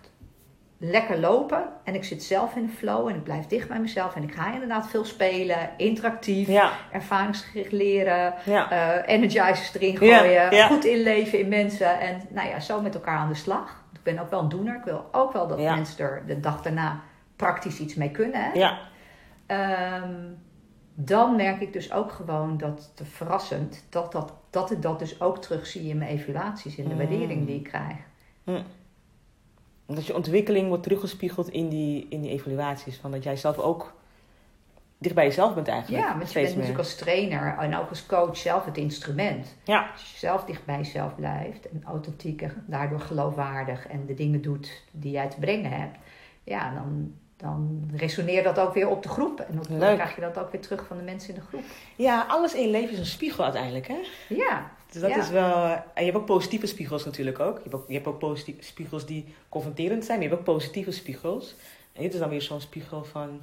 lekker 0.81 1.19
lopen 1.19 1.69
en 1.85 1.95
ik 1.95 2.05
zit 2.05 2.23
zelf 2.23 2.57
in 2.57 2.67
de 2.67 2.73
flow 2.73 3.09
en 3.09 3.15
ik 3.15 3.23
blijf 3.23 3.47
dicht 3.47 3.69
bij 3.69 3.81
mezelf 3.81 4.15
en 4.17 4.23
ik 4.23 4.35
ga 4.35 4.53
inderdaad 4.53 4.89
veel 4.89 5.05
spelen, 5.05 5.71
interactief 5.77 6.49
ja, 6.49 6.73
ervaringsgericht 6.93 7.73
leren, 7.73 8.35
ja, 8.45 8.71
eh 8.71 9.15
energizers 9.15 9.75
erin 9.75 9.97
gooien, 9.97 10.55
ja. 10.55 10.67
goed 10.67 10.85
inleven 10.85 11.39
in 11.39 11.49
mensen 11.49 12.01
en 12.01 12.21
nou 12.29 12.49
ja, 12.49 12.61
zo 12.61 12.81
met 12.81 12.95
elkaar 12.95 13.19
aan 13.19 13.29
de 13.29 13.35
slag. 13.35 13.85
Ik 13.93 14.03
ben 14.15 14.19
ook 14.19 14.31
wel 14.31 14.41
een 14.41 14.49
doener. 14.49 14.77
Ik 14.77 14.85
wil 14.85 15.09
ook 15.13 15.33
wel 15.33 15.47
dat 15.49 15.59
mensen 15.59 16.05
er 16.05 16.23
de 16.27 16.41
dag 16.41 16.63
daarna 16.63 17.01
praktisch 17.37 17.79
iets 17.79 17.95
mee 17.95 18.11
kunnen. 18.11 18.41
Hè? 18.43 18.53
ja, 18.53 18.79
Ehm, 19.49 20.15
dan 21.01 21.37
merk 21.37 21.61
ik 21.61 21.73
dus 21.73 21.93
ook 21.93 22.13
gewoon 22.13 22.57
dat 22.57 22.91
te 22.95 23.05
verrassend 23.05 23.85
dat, 23.89 24.13
dat, 24.13 24.33
dat 24.51 24.71
ik 24.71 24.83
dat 24.83 24.99
dus 24.99 25.21
ook 25.21 25.39
terugzie 25.39 25.89
in 25.89 25.99
mijn 25.99 26.11
evaluaties, 26.11 26.77
in 26.77 26.85
de 26.85 26.91
Mm. 26.91 26.97
waardering 26.99 27.47
die 27.47 27.57
ik 27.57 27.65
krijg. 27.65 27.97
dat 29.87 30.07
je 30.07 30.15
ontwikkeling 30.15 30.69
wordt 30.69 30.83
teruggespiegeld 30.83 31.49
in 31.49 31.69
die, 31.69 32.07
in 32.11 32.21
die 32.21 32.31
evaluaties. 32.31 32.97
Van 32.97 33.11
dat 33.11 33.23
jij 33.23 33.37
zelf 33.37 33.59
ook 33.59 33.95
dicht 34.99 35.15
bij 35.15 35.25
jezelf 35.25 35.55
bent 35.55 35.69
eigenlijk. 35.69 36.05
Ja, 36.05 36.19
want 36.19 36.33
je 36.33 36.41
bent 36.41 36.49
natuurlijk 36.55 36.79
als 36.79 36.95
trainer 36.97 37.57
en 37.59 37.77
ook 37.77 37.89
als 37.89 38.07
coach 38.07 38.37
zelf 38.37 38.65
het 38.65 38.77
instrument. 38.77 39.57
Ja, 39.65 39.91
Als 39.93 40.13
je 40.13 40.19
zelf 40.19 40.45
dicht 40.45 40.65
bij 40.65 40.77
jezelf 40.77 41.15
blijft 41.15 41.69
en 41.69 41.83
authentiek 41.85 42.43
en 42.43 42.65
daardoor 42.67 43.01
geloofwaardig 43.01 43.87
en 43.87 44.07
de 44.07 44.15
dingen 44.15 44.43
doet 44.43 44.83
die 44.91 45.13
jij 45.13 45.29
te 45.29 45.39
brengen 45.39 45.71
hebt, 45.71 45.99
ja, 46.45 46.75
dan 46.75 47.13
dan 47.39 47.91
resoneert 47.97 48.45
dat 48.45 48.59
ook 48.59 48.75
weer 48.75 48.89
op 48.89 49.03
de 49.03 49.09
groep. 49.09 49.41
En 49.41 49.55
dan 49.69 49.79
Leuk. 49.79 49.95
krijg 49.95 50.15
je 50.15 50.21
dat 50.21 50.39
ook 50.39 50.53
weer 50.53 50.61
terug 50.61 50.87
van 50.87 50.97
de 50.97 51.03
mensen 51.03 51.29
in 51.35 51.41
de 51.41 51.47
groep. 51.47 51.63
Ja, 51.97 52.25
alles 52.29 52.55
in 52.55 52.63
je 52.63 52.69
leven 52.69 52.91
is 52.93 52.99
een 52.99 53.07
spiegel 53.07 53.45
uiteindelijk, 53.45 53.87
hè? 53.89 53.99
Ja, 54.29 54.71
Dus 54.93 55.01
dat 55.01 55.11
Ja. 55.11 55.19
is 55.19 55.31
wel... 55.31 55.65
En 55.65 55.83
je 55.95 56.05
hebt 56.05 56.17
ook 56.17 56.27
positieve 56.27 56.67
spiegels 56.67 57.05
natuurlijk 57.05 57.39
ook. 57.41 57.57
Je 57.57 57.63
hebt 57.63 57.75
ook, 57.75 57.85
je 57.89 57.95
hebt 57.95 58.07
ook 58.07 58.19
positieve 58.19 58.63
spiegels 58.63 59.07
die 59.07 59.35
confronterend 59.49 60.05
zijn, 60.05 60.19
maar 60.19 60.27
je 60.29 60.35
hebt 60.35 60.49
ook 60.49 60.55
positieve 60.55 60.91
spiegels. 60.91 61.55
En 61.93 62.03
dit 62.03 62.13
is 62.15 62.21
dan 62.21 62.29
weer 62.29 62.43
zo'n 62.43 62.61
spiegel 62.61 63.05
van... 63.05 63.43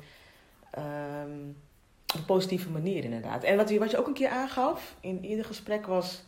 ehm, 0.72 1.40
op 2.14 2.20
een 2.22 2.26
positieve 2.26 2.70
manier 2.70 3.04
inderdaad. 3.04 3.44
En 3.44 3.58
wat 3.58 3.70
je, 3.70 3.80
wat 3.80 3.92
je 3.92 3.98
ook 3.98 4.08
een 4.08 4.14
keer 4.14 4.30
aangaf 4.30 4.96
in 5.00 5.26
ieder 5.26 5.46
gesprek 5.46 5.86
was... 5.86 6.24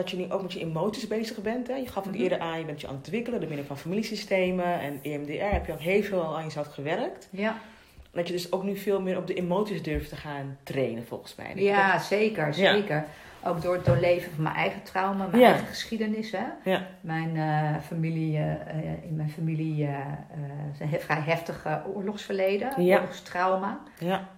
dat 0.00 0.10
je 0.10 0.16
nu 0.16 0.32
ook 0.32 0.42
met 0.42 0.52
je 0.52 0.60
emoties 0.60 1.06
bezig 1.06 1.36
bent. 1.42 1.66
Hè? 1.68 1.74
Je 1.74 1.86
gaf 1.86 2.06
ook 2.06 2.12
Mhm. 2.12 2.22
eerder 2.22 2.38
aan, 2.38 2.58
je 2.58 2.64
bent 2.64 2.80
je 2.80 2.86
aan 2.86 2.94
het 2.94 3.02
ontwikkelen... 3.04 3.38
door 3.40 3.48
middel 3.48 3.66
van 3.66 3.78
familiesystemen 3.78 4.80
en 4.80 4.98
EMDR 5.02 5.44
heb 5.52 5.66
je 5.66 5.72
al 5.72 5.78
heel 5.78 6.02
veel 6.02 6.36
aan 6.36 6.44
jezelf 6.44 6.66
gewerkt. 6.66 7.28
ja. 7.30 7.56
Dat 8.12 8.26
je 8.26 8.32
dus 8.32 8.52
ook 8.52 8.62
nu 8.62 8.76
veel 8.76 9.00
meer 9.00 9.16
op 9.16 9.26
de 9.26 9.34
emoties 9.34 9.82
durft 9.82 10.08
te 10.08 10.16
gaan 10.16 10.56
trainen, 10.62 11.06
volgens 11.06 11.34
mij. 11.34 11.52
ja 11.54 11.98
zeker, 11.98 12.46
Ja. 12.46 12.52
zeker. 12.52 13.04
Ook 13.44 13.62
door 13.62 13.74
het 13.74 13.84
doorleven 13.84 14.32
van 14.32 14.42
mijn 14.42 14.54
eigen 14.54 14.82
trauma, 14.82 15.26
mijn 15.26 15.42
Ja. 15.42 15.48
eigen 15.48 15.66
geschiedenis. 15.66 16.30
Hè? 16.30 16.44
Ja. 16.70 16.86
Mijn 17.00 17.36
eh, 17.36 17.80
familie, 17.86 18.36
eh, 18.36 19.04
in 19.04 19.16
mijn 19.16 19.30
familie 19.30 19.82
is 20.72 20.80
een 20.80 20.88
he- 20.88 20.98
vrij 20.98 21.20
heftig 21.20 21.64
eh, 21.64 21.76
oorlogsverleden, 21.94 22.82
Ja. 22.84 22.96
oorlogstrauma. 22.96 23.80
Ja, 23.98 24.28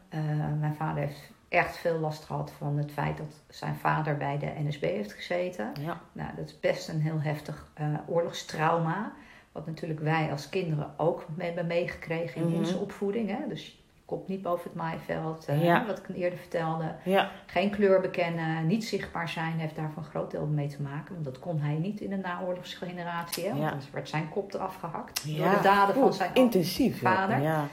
mijn 0.60 0.74
vader 0.78 1.02
heeft 1.02 1.31
echt 1.52 1.76
veel 1.76 1.98
last 1.98 2.24
gehad 2.24 2.52
van 2.58 2.76
het 2.78 2.92
feit 2.92 3.16
dat 3.16 3.40
zijn 3.48 3.74
vader 3.76 4.16
bij 4.16 4.38
de 4.38 4.52
NSB 4.64 4.82
heeft 4.82 5.12
gezeten. 5.12 5.72
ja, 5.80 6.00
Nou, 6.12 6.30
dat 6.36 6.44
is 6.46 6.60
best 6.60 6.88
een 6.88 7.00
heel 7.00 7.20
heftig 7.20 7.66
eh, 7.74 7.86
oorlogstrauma. 8.06 9.12
Wat 9.52 9.66
natuurlijk 9.66 10.00
wij 10.00 10.28
als 10.30 10.48
kinderen 10.48 10.90
ook 10.96 11.24
mee 11.34 11.46
hebben 11.46 11.66
meegekregen 11.66 12.40
in 12.40 12.48
Mhm. 12.48 12.56
onze 12.58 12.76
opvoeding. 12.78 13.28
Hè? 13.30 13.48
Dus 13.48 13.76
komt 14.04 14.28
niet 14.28 14.42
boven 14.42 14.64
het 14.64 14.74
maaiveld, 14.74 15.44
eh, 15.46 15.64
Ja. 15.64 15.86
wat 15.86 15.98
ik 15.98 16.16
eerder 16.16 16.38
vertelde. 16.38 16.94
ja, 17.04 17.30
Geen 17.46 17.70
kleur 17.70 18.00
bekennen, 18.00 18.66
niet 18.66 18.84
zichtbaar 18.84 19.28
zijn, 19.28 19.52
heeft 19.58 19.76
daar 19.76 19.90
een 19.96 20.04
groot 20.04 20.30
deel 20.30 20.46
mee 20.46 20.66
te 20.68 20.82
maken. 20.82 21.12
Want 21.12 21.24
dat 21.24 21.38
kon 21.38 21.60
hij 21.60 21.74
niet 21.74 22.00
in 22.00 22.10
de 22.10 22.16
naoorlogsgeneratie. 22.16 23.44
Hè? 23.44 23.50
Want 23.50 23.84
Ja. 23.84 23.90
werd 23.92 24.08
zijn 24.08 24.28
kop 24.28 24.54
eraf 24.54 24.76
gehakt 24.76 25.36
door 25.38 25.50
de 25.50 25.58
daden 25.62 25.94
van 25.94 26.12
zijn 26.12 26.30
intensief. 26.34 27.00
ja. 27.00 27.14
vader. 27.14 27.40
Ja. 27.40 27.64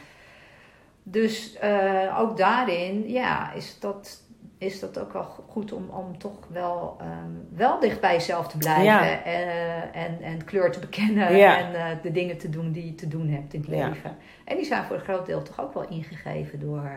Dus 1.12 1.54
eh, 1.58 2.16
ook 2.20 2.38
daarin 2.38 3.10
ja, 3.10 3.54
is, 3.54 3.80
dat, 3.80 4.22
is 4.58 4.80
dat 4.80 5.00
ook 5.00 5.14
wel 5.14 5.24
goed 5.24 5.72
om, 5.72 5.90
om 5.90 6.18
toch 6.18 6.48
wel, 6.52 6.98
ehm, 7.00 7.32
wel 7.56 7.80
dicht 7.80 8.02
bij 8.02 8.14
jezelf 8.14 8.48
te 8.48 8.58
blijven. 8.58 8.84
Ja. 8.84 9.24
eh, 9.24 9.96
en, 10.04 10.22
en 10.22 10.46
kleur 10.46 10.72
te 10.72 10.80
bekennen 10.80 11.38
Ja. 11.38 11.58
en 11.58 11.74
eh, 11.76 12.02
de 12.04 12.12
dingen 12.12 12.38
te 12.38 12.50
doen 12.50 12.72
die 12.72 12.86
je 12.86 12.96
te 12.96 13.08
doen 13.08 13.30
hebt 13.30 13.54
in 13.54 13.60
het 13.60 13.70
leven. 13.70 14.18
En 14.46 14.56
die 14.56 14.66
zijn 14.66 14.84
voor 14.84 14.96
een 14.96 15.02
groot 15.02 15.26
deel 15.26 15.42
toch 15.42 15.62
ook 15.62 15.74
wel 15.74 15.88
ingegeven 15.90 16.60
door, 16.60 16.92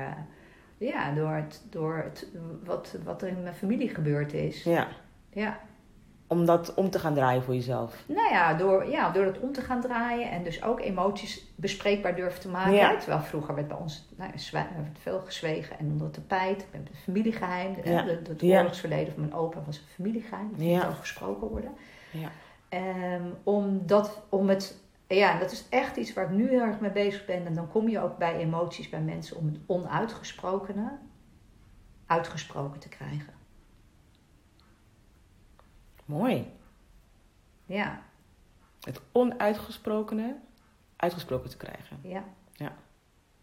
ja, 0.79 1.13
door, 1.13 1.33
het, 1.35 1.63
door 1.71 1.97
het, 1.97 2.27
wat, 2.65 2.97
wat 3.05 3.23
er 3.23 3.29
in 3.29 3.43
mijn 3.43 3.55
familie 3.55 3.89
gebeurd 3.89 4.33
is. 4.33 4.63
ja, 4.65 4.89
Ja. 5.33 5.59
Om 6.33 6.45
dat 6.45 6.75
om 6.75 6.91
te 6.91 6.99
gaan 6.99 7.15
draaien 7.15 7.43
voor 7.43 7.55
jezelf. 7.55 8.05
Nou 8.07 8.31
ja 8.33 8.55
door, 8.55 8.91
ja, 8.91 9.11
door 9.11 9.25
het 9.25 9.41
om 9.41 9.53
te 9.53 9.61
gaan 9.61 9.81
draaien 9.81 10.31
en 10.31 10.45
dus 10.45 10.63
ook 10.63 10.81
emoties 10.81 11.47
bespreekbaar 11.55 12.17
durven 12.17 12.41
te 12.41 12.49
maken. 12.49 12.73
Ja. 12.73 12.97
Terwijl 12.97 13.21
vroeger 13.23 13.55
werd 13.55 13.69
bij 13.69 13.77
ons 13.77 14.09
nou, 14.17 14.31
veel 15.01 15.21
gezwegen 15.21 15.79
en 15.79 15.87
onder 15.87 16.07
het 16.07 16.15
tapijt. 16.15 16.67
met 16.73 16.89
Het 16.89 16.99
familiegeheim. 16.99 17.77
Ja. 17.85 18.05
Het, 18.05 18.29
het 18.29 18.43
oorlogsverleden 18.43 19.13
van 19.13 19.23
mijn 19.23 19.35
opa 19.35 19.63
was 19.67 19.77
een 19.79 19.85
familiegeheim. 19.95 20.53
Er 20.59 20.65
Ja. 20.65 20.75
moest 20.75 20.87
over 20.87 20.99
gesproken 21.01 21.49
worden. 21.49 21.71
Ja. 22.11 22.29
Ehm, 22.69 23.27
om, 23.43 23.87
dat, 23.87 24.23
om 24.29 24.49
het, 24.49 24.77
ja, 25.07 25.39
dat 25.39 25.53
is 25.53 25.67
echt 25.69 25.97
iets 25.97 26.13
waar 26.13 26.25
ik 26.25 26.37
nu 26.37 26.49
heel 26.49 26.61
erg 26.61 26.81
mee 26.81 26.91
bezig 26.91 27.25
ben. 27.25 27.47
En 27.47 27.55
dan 27.55 27.69
kom 27.69 27.89
je 27.89 28.01
ook 28.01 28.19
bij 28.19 28.37
emoties 28.37 28.89
bij 28.89 29.01
mensen 29.01 29.37
om 29.37 29.47
het 29.47 29.59
onuitgesprokene 29.67 30.91
uitgesproken 32.07 32.81
te 32.81 32.89
krijgen. 32.89 33.33
Mooi. 36.05 36.51
Ja, 37.67 38.03
Het 38.81 39.01
onuitgesprokene 39.13 40.37
uitgesproken 40.97 41.51
te 41.51 41.57
krijgen. 41.57 41.99
ja. 42.03 42.25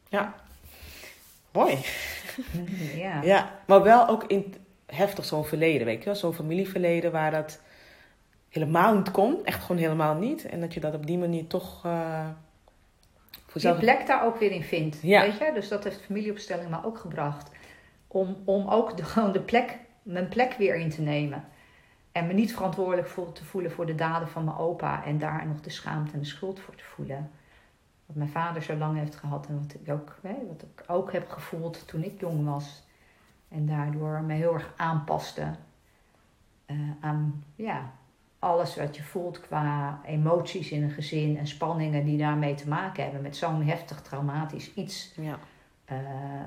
Ja. 0.09 0.35
Mooi. 1.51 1.77
ja. 3.03 3.21
Ja, 3.21 3.59
maar 3.67 3.83
wel 3.83 4.07
ook 4.07 4.23
in 4.23 4.53
heftig 4.85 5.25
zo'n 5.25 5.45
verleden, 5.45 5.85
weet 5.85 5.99
je 5.99 6.05
wel. 6.05 6.15
Zo'n 6.15 6.33
familieverleden 6.33 7.11
waar 7.11 7.31
dat 7.31 7.61
helemaal 8.49 8.95
niet 8.95 9.11
kon. 9.11 9.45
Echt 9.45 9.61
gewoon 9.61 9.81
helemaal 9.81 10.15
niet. 10.15 10.45
En 10.45 10.59
dat 10.59 10.73
je 10.73 10.79
dat 10.79 10.93
op 10.93 11.05
die 11.05 11.17
manier 11.17 11.47
toch 11.47 11.85
eh 11.85 12.29
voor 13.49 13.61
die 13.61 13.75
plek 13.75 14.07
daar 14.07 14.25
ook 14.25 14.37
weer 14.37 14.51
in 14.51 14.63
vindt. 14.63 14.97
Ja. 15.01 15.21
Weet 15.21 15.37
je? 15.37 15.51
Dus 15.53 15.67
dat 15.67 15.83
heeft 15.83 16.01
familieopstelling 16.01 16.69
me 16.69 16.83
ook 16.83 16.97
gebracht. 16.97 17.51
Om, 18.07 18.37
om 18.45 18.67
ook 18.67 18.97
de, 18.97 19.03
gewoon 19.03 19.31
de 19.31 19.41
plek, 19.41 19.77
mijn 20.03 20.27
plek 20.27 20.53
weer 20.53 20.75
in 20.75 20.89
te 20.89 21.01
nemen. 21.01 21.43
En 22.11 22.27
me 22.27 22.33
niet 22.33 22.53
verantwoordelijk 22.53 23.07
te 23.33 23.45
voelen 23.45 23.71
voor 23.71 23.85
de 23.85 23.95
daden 23.95 24.27
van 24.27 24.43
mijn 24.43 24.57
opa. 24.57 25.05
En 25.05 25.17
daar 25.17 25.47
nog 25.47 25.61
de 25.61 25.69
schaamte 25.69 26.13
en 26.13 26.19
de 26.19 26.25
schuld 26.25 26.59
voor 26.59 26.75
te 26.75 26.83
voelen. 26.83 27.31
Wat 28.05 28.15
mijn 28.15 28.29
vader 28.29 28.61
zo 28.61 28.75
lang 28.75 28.97
heeft 28.97 29.15
gehad. 29.15 29.47
En 29.47 29.59
wat 29.61 29.73
ik 29.73 29.89
ook, 29.91 30.17
hè, 30.21 30.35
wat 30.47 30.61
ik 30.61 30.83
ook 30.87 31.11
heb 31.11 31.29
gevoeld 31.29 31.87
toen 31.87 32.03
ik 32.03 32.19
jong 32.19 32.45
was. 32.45 32.83
En 33.47 33.65
daardoor 33.65 34.21
me 34.21 34.33
heel 34.33 34.53
erg 34.53 34.73
aanpaste. 34.77 35.55
eh, 36.65 36.75
aan 36.99 37.43
ja, 37.55 37.91
alles 38.39 38.75
wat 38.75 38.95
je 38.95 39.03
voelt 39.03 39.39
qua 39.39 40.01
emoties 40.05 40.71
in 40.71 40.83
een 40.83 40.89
gezin 40.89 41.37
en 41.37 41.47
spanningen 41.47 42.05
die 42.05 42.17
daarmee 42.17 42.53
te 42.53 42.67
maken 42.67 43.03
hebben 43.03 43.21
met 43.21 43.37
zo'n 43.37 43.63
heftig 43.63 44.01
traumatisch 44.01 44.73
iets 44.73 45.13
Ja, 45.15 45.39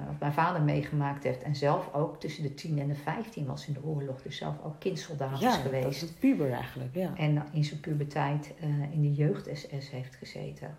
wat 0.06 0.18
mijn 0.20 0.32
vader 0.32 0.62
meegemaakt 0.62 1.24
heeft 1.24 1.42
en 1.42 1.56
zelf 1.56 1.94
ook 1.94 2.20
tussen 2.20 2.42
de 2.42 2.54
10 2.54 2.78
en 2.78 2.88
de 2.88 2.94
15 2.94 3.46
was 3.46 3.66
in 3.66 3.72
de 3.72 3.82
oorlog, 3.84 4.22
dus 4.22 4.36
zelf 4.36 4.54
ook 4.64 4.80
kindsoldaat 4.80 5.40
ja 5.40 5.48
is 5.48 5.54
dat 5.54 5.62
geweest. 5.62 5.86
is 5.86 6.00
het 6.00 6.18
puber 6.18 6.52
eigenlijk, 6.52 6.94
ja. 6.94 7.12
En 7.16 7.42
in 7.52 7.64
zijn 7.64 7.80
puberteit 7.80 8.54
eh, 8.60 8.92
in 8.92 9.00
de 9.02 9.12
jeugd-SS 9.12 9.90
heeft 9.90 10.14
gezeten. 10.14 10.76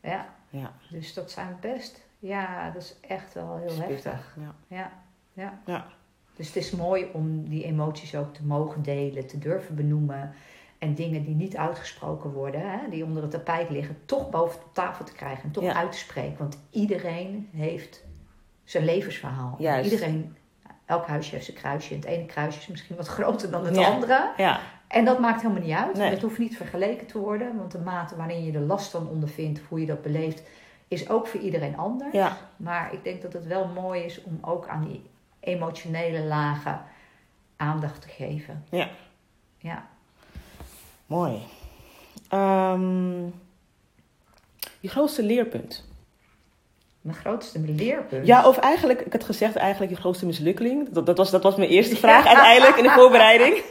Ja, 0.00 0.34
Ja, 0.50 0.72
dus 0.90 1.14
dat 1.14 1.30
zijn 1.30 1.56
best, 1.60 2.06
ja, 2.18 2.70
dat 2.70 2.82
is 2.82 2.96
echt 3.00 3.34
wel 3.34 3.56
heel 3.56 3.70
spittig. 3.70 4.02
heftig. 4.04 4.36
Ja. 4.40 4.54
Ja, 4.76 4.92
ja. 5.32 5.60
Ja. 5.66 5.86
Dus 6.36 6.46
het 6.46 6.56
is 6.56 6.70
mooi 6.70 7.10
om 7.12 7.48
die 7.48 7.64
emoties 7.64 8.14
ook 8.14 8.34
te 8.34 8.44
mogen 8.44 8.82
delen, 8.82 9.26
te 9.26 9.38
durven 9.38 9.74
benoemen. 9.74 10.34
En 10.78 10.94
dingen 10.94 11.22
die 11.24 11.34
niet 11.34 11.56
uitgesproken 11.56 12.30
worden, 12.32 12.60
hè, 12.70 12.78
die 12.90 13.04
onder 13.04 13.22
het 13.22 13.30
tapijt 13.30 13.70
liggen, 13.70 13.98
toch 14.04 14.30
boven 14.30 14.60
op 14.62 14.74
tafel 14.74 15.04
te 15.04 15.12
krijgen 15.12 15.44
en 15.44 15.50
toch 15.50 15.64
Ja. 15.64 15.74
uit 15.74 15.92
te 15.92 15.98
spreken. 15.98 16.38
Want 16.38 16.58
iedereen 16.70 17.48
heeft 17.52 18.04
zijn 18.64 18.84
levensverhaal. 18.84 19.54
Juist. 19.58 19.90
Iedereen, 19.92 20.36
elk 20.84 21.06
huisje 21.06 21.32
heeft 21.34 21.44
zijn 21.44 21.56
kruisje. 21.56 21.94
Het 21.94 22.04
ene 22.04 22.26
kruisje 22.26 22.60
is 22.60 22.66
misschien 22.66 22.96
wat 22.96 23.06
groter 23.08 23.50
dan 23.50 23.64
het 23.66 23.76
Ja. 23.76 23.88
andere. 23.88 24.32
ja, 24.36 24.60
En 24.88 25.04
dat 25.04 25.18
maakt 25.18 25.42
helemaal 25.42 25.62
niet 25.62 25.74
uit. 25.76 25.96
Nee. 25.96 26.10
Het 26.10 26.22
hoeft 26.22 26.38
niet 26.38 26.56
vergeleken 26.56 27.06
te 27.06 27.18
worden. 27.18 27.56
Want 27.56 27.72
de 27.72 27.78
mate 27.78 28.16
waarin 28.16 28.44
je 28.44 28.52
de 28.52 28.60
last 28.60 28.92
dan 28.92 29.08
ondervindt, 29.08 29.60
hoe 29.68 29.80
je 29.80 29.86
dat 29.86 30.02
beleeft, 30.02 30.42
is 30.88 31.08
ook 31.08 31.26
voor 31.26 31.40
iedereen 31.40 31.76
anders. 31.76 32.12
ja, 32.12 32.36
Maar 32.56 32.92
ik 32.92 33.04
denk 33.04 33.22
dat 33.22 33.32
het 33.32 33.46
wel 33.46 33.66
mooi 33.66 34.02
is 34.02 34.22
om 34.22 34.38
ook 34.42 34.66
aan 34.68 34.84
die 34.84 35.02
emotionele 35.40 36.20
lagen 36.24 36.82
aandacht 37.56 38.02
te 38.02 38.08
geven. 38.08 38.64
Ja. 38.70 38.88
Ja. 39.58 39.86
Mooi. 41.08 41.38
Ehm, 42.28 43.22
je 44.80 44.88
grootste 44.88 45.22
leerpunt? 45.22 45.86
Mijn 47.00 47.16
grootste 47.16 47.58
leerpunt. 47.58 48.26
Ja, 48.26 48.48
of 48.48 48.58
eigenlijk, 48.58 49.00
ik 49.00 49.12
had 49.12 49.24
gezegd 49.24 49.56
eigenlijk 49.56 49.92
je 49.92 49.98
grootste 50.00 50.26
mislukking. 50.26 50.88
Dat, 50.90 51.06
dat, 51.06 51.16
was, 51.16 51.30
dat 51.30 51.42
was 51.42 51.56
mijn 51.56 51.70
eerste 51.70 51.96
vraag 51.96 52.26
uiteindelijk 52.34 52.76
in 52.76 52.82
de 52.82 52.90
voorbereiding. 52.90 53.62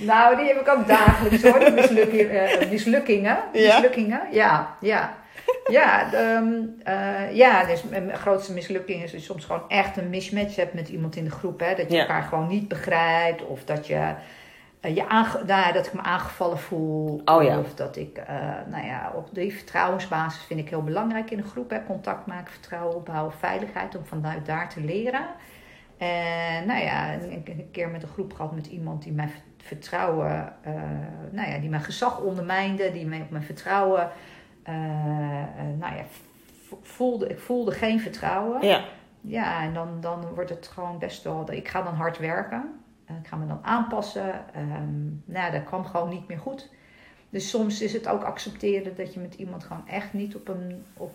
Nou, 0.00 0.36
die 0.36 0.46
heb 0.46 0.60
ik 0.60 0.68
ook 0.68 0.86
dagelijks 0.88 1.42
hoor. 1.42 1.58
Die 1.58 1.70
mislukking, 1.70 2.30
eh, 2.30 2.70
mislukkingen. 2.70 3.38
Ja? 3.52 3.72
Mislukkingen. 3.74 4.20
Ja, 4.30 4.76
ja. 4.80 5.14
Ja, 5.66 6.12
ehm, 6.12 6.52
eh, 6.82 7.34
ja, 7.34 7.64
dus 7.64 7.82
mijn 7.82 8.16
grootste 8.18 8.52
mislukking 8.52 9.02
is 9.02 9.10
dat 9.10 9.20
je 9.20 9.26
soms 9.26 9.44
gewoon 9.44 9.68
echt 9.68 9.96
een 9.96 10.10
mismatch 10.10 10.56
hebt 10.56 10.74
met 10.74 10.88
iemand 10.88 11.16
in 11.16 11.24
de 11.24 11.30
groep. 11.30 11.60
Hè? 11.60 11.74
Dat 11.74 11.88
je 11.90 11.94
Ja. 11.94 12.00
elkaar 12.00 12.22
gewoon 12.22 12.48
niet 12.48 12.68
begrijpt. 12.68 13.42
Of 13.46 13.64
dat 13.64 13.86
je, 13.86 14.14
je 14.82 15.08
aange- 15.08 15.44
nou, 15.44 15.72
dat 15.72 15.86
ik 15.86 15.92
me 15.92 16.00
aangevallen 16.02 16.58
voel. 16.58 17.20
Oh 17.24 17.42
ja. 17.42 17.58
Of 17.58 17.74
dat 17.74 17.96
ik, 17.96 18.16
eh, 18.16 18.36
nou 18.66 18.86
ja, 18.86 19.12
op 19.14 19.28
die 19.32 19.54
vertrouwensbasis 19.54 20.42
vind 20.44 20.60
ik 20.60 20.68
heel 20.68 20.82
belangrijk 20.82 21.30
in 21.30 21.36
de 21.36 21.42
groep. 21.42 21.70
Hè? 21.70 21.84
Contact 21.86 22.26
maken, 22.26 22.52
vertrouwen 22.52 22.96
opbouwen, 22.96 23.32
veiligheid. 23.32 23.96
Om 23.96 24.04
vanuit 24.04 24.46
daar 24.46 24.68
te 24.68 24.80
leren. 24.80 25.26
En 25.98 26.66
nou 26.66 26.80
ja, 26.84 27.12
een, 27.14 27.42
een 27.46 27.68
keer 27.72 27.88
met 27.88 28.02
een 28.02 28.08
groep 28.08 28.32
gehad 28.34 28.52
met 28.54 28.66
iemand 28.66 29.02
die 29.02 29.12
mijn 29.12 29.30
vertrouwen, 29.62 30.52
eh, 30.62 30.72
nou 31.30 31.50
ja, 31.50 31.58
die 31.58 31.68
mijn 31.70 31.82
gezag 31.82 32.20
ondermijnde, 32.20 32.92
die 32.92 33.06
mij 33.06 33.20
op 33.20 33.30
mijn 33.30 33.42
vertrouwen, 33.44 34.10
eh, 34.62 34.74
eh, 34.74 35.46
nou 35.78 35.96
ja, 35.96 36.02
voelde, 36.82 37.26
ik 37.28 37.38
voelde 37.38 37.70
geen 37.72 38.00
vertrouwen. 38.00 38.66
Ja, 38.66 38.80
Ja, 39.20 39.62
en 39.62 39.74
dan, 39.74 39.88
dan 40.00 40.24
wordt 40.34 40.50
het 40.50 40.68
gewoon 40.74 40.98
best 40.98 41.22
wel, 41.24 41.52
ik 41.52 41.68
ga 41.68 41.82
dan 41.82 41.94
hard 41.94 42.18
werken, 42.18 42.58
Eh, 42.58 42.81
ik 43.06 43.26
ga 43.28 43.36
me 43.36 43.46
dan 43.46 43.58
aanpassen, 43.62 44.54
Ehm 44.54 45.04
nou 45.24 45.44
ja, 45.46 45.50
dat 45.50 45.64
kwam 45.64 45.84
gewoon 45.84 46.08
niet 46.08 46.28
meer 46.28 46.38
goed. 46.38 46.70
Dus 47.30 47.48
soms 47.50 47.80
is 47.82 47.92
het 47.92 48.08
ook 48.08 48.22
accepteren 48.22 48.96
dat 48.96 49.14
je 49.14 49.20
met 49.20 49.34
iemand 49.34 49.64
gewoon 49.64 49.88
echt 49.88 50.12
niet 50.12 50.36
op 50.36 50.48
een, 50.48 50.84
op 50.96 51.12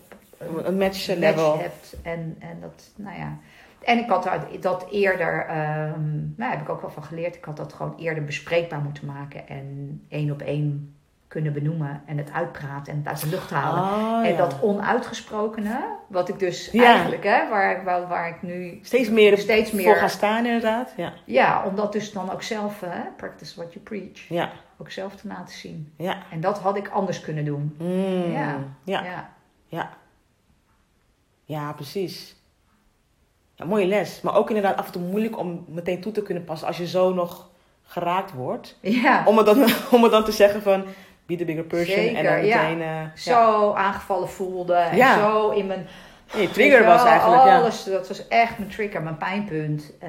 Een 0.64 0.78
match 0.78 1.06
level. 1.06 1.58
hebt. 1.58 1.96
En, 2.02 2.36
en 2.38 2.60
dat, 2.60 2.90
nou 2.96 3.18
ja. 3.18 3.36
En 3.84 3.98
ik 3.98 4.08
had 4.08 4.28
dat 4.60 4.86
eerder, 4.90 5.46
ehm 5.46 6.16
nou 6.36 6.50
heb 6.50 6.60
ik 6.60 6.68
ook 6.68 6.80
wel 6.80 6.90
van 6.90 7.02
geleerd. 7.04 7.36
Ik 7.36 7.44
had 7.44 7.56
dat 7.56 7.72
gewoon 7.72 7.96
eerder 7.96 8.24
bespreekbaar 8.24 8.80
moeten 8.80 9.06
maken. 9.06 9.48
En 9.48 10.00
één 10.08 10.30
op 10.30 10.40
één 10.40 10.94
kunnen 11.28 11.52
benoemen. 11.52 12.02
En 12.06 12.18
het 12.18 12.32
uitpraten 12.32 12.92
en 12.92 12.98
het 12.98 13.08
uit 13.08 13.20
de 13.20 13.28
lucht 13.28 13.50
halen. 13.50 13.82
Oh, 13.82 14.26
En 14.26 14.32
ja. 14.32 14.36
dat 14.36 14.60
onuitgesprokene, 14.62 15.80
wat 16.08 16.28
ik 16.28 16.38
dus 16.38 16.68
Ja. 16.72 16.84
eigenlijk, 16.84 17.24
hè, 17.24 17.48
waar, 17.48 17.76
ik- 17.78 17.84
waar, 17.84 18.08
waar 18.08 18.28
ik 18.28 18.42
nu 18.42 18.78
Steeds 18.82 19.08
meer, 19.08 19.38
Steeds 19.38 19.72
meer. 19.72 19.84
voor 19.84 19.96
gaan 19.96 20.10
staan 20.10 20.46
inderdaad. 20.46 20.92
Ja, 20.96 21.12
Ja, 21.24 21.64
om 21.64 21.76
dat 21.76 21.92
dus 21.92 22.12
dan 22.12 22.32
ook 22.32 22.42
zelf, 22.42 22.80
hè, 22.80 23.00
practice 23.16 23.54
what 23.56 23.72
you 23.72 23.84
preach, 23.84 24.28
ja, 24.28 24.50
ook 24.78 24.90
zelf 24.90 25.14
te 25.14 25.28
laten 25.28 25.54
zien. 25.54 25.92
ja. 25.96 26.16
En 26.30 26.40
dat 26.40 26.58
had 26.58 26.76
ik 26.76 26.88
anders 26.88 27.20
kunnen 27.20 27.44
doen. 27.44 27.76
Mm, 27.78 28.32
Ja. 28.32 28.58
ja. 28.84 29.02
ja. 29.04 29.30
Ja. 29.66 29.90
Ja, 31.44 31.72
precies. 31.72 32.36
Ja, 33.54 33.64
mooie 33.64 33.86
les. 33.86 34.20
Maar 34.20 34.36
ook 34.36 34.48
inderdaad 34.48 34.76
af 34.76 34.86
en 34.86 34.92
toe 34.92 35.02
moeilijk 35.02 35.38
om 35.38 35.64
meteen 35.68 36.00
toe 36.00 36.12
te 36.12 36.22
kunnen 36.22 36.44
passen 36.44 36.66
als 36.68 36.76
je 36.76 36.86
zo 36.86 37.14
nog 37.14 37.48
geraakt 37.82 38.32
wordt. 38.32 38.78
Ja, 38.80 39.22
Om 39.26 39.36
het 39.36 39.46
dan, 39.46 39.56
om 39.96 40.02
het 40.02 40.12
dan 40.12 40.24
te 40.24 40.32
zeggen 40.32 40.62
van, 40.62 40.84
be 41.28 41.36
the 41.36 41.44
bigger 41.44 41.64
person. 41.64 42.16
en 42.16 42.24
dan 42.24 42.34
meteen... 42.40 42.82
eh, 42.82 43.02
zo 43.14 43.72
aangevallen 43.72 44.28
voelde. 44.28 44.74
En 44.74 44.96
Ja. 44.96 45.18
zo 45.18 45.50
in 45.50 45.66
mijn... 45.66 45.86
Je 46.36 46.50
trigger 46.50 46.84
was 46.84 47.04
eigenlijk, 47.04 47.42
ja. 47.44 47.58
Alles, 47.58 47.84
dat 47.84 48.08
was 48.08 48.28
echt 48.28 48.58
mijn 48.58 48.70
trigger, 48.70 49.02
mijn 49.02 49.16
pijnpunt. 49.16 49.92
Eh, 49.98 50.08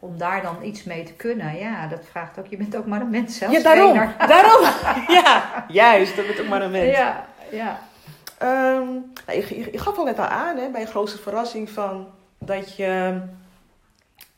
om 0.00 0.18
daar 0.18 0.42
dan 0.42 0.56
iets 0.62 0.84
mee 0.84 1.02
te 1.02 1.12
kunnen, 1.12 1.58
ja, 1.58 1.86
dat 1.86 2.00
vraagt 2.10 2.38
ook... 2.38 2.46
Je 2.46 2.56
bent 2.56 2.76
ook 2.76 2.86
maar 2.86 3.00
een 3.00 3.10
mens, 3.10 3.38
zelfs 3.38 3.56
Ja, 3.56 3.62
daarom. 3.62 3.94
Daarom. 4.34 4.66
Ja, 5.22 5.64
juist. 5.68 6.16
Dat 6.16 6.26
bent 6.26 6.40
ook 6.40 6.48
maar 6.48 6.62
een 6.62 6.70
mens. 6.70 6.96
Ja, 6.96 7.26
ja. 7.50 7.78
Nou, 8.40 9.02
je, 9.26 9.44
je, 9.58 9.68
je 9.72 9.78
gaf 9.78 9.98
al 9.98 10.04
net 10.04 10.18
al 10.18 10.24
aan, 10.24 10.56
hè, 10.56 10.68
bij 10.70 10.80
je 10.80 10.86
grootste 10.86 11.18
verrassing, 11.18 11.70
van 11.70 12.06
dat 12.38 12.76
je 12.76 13.20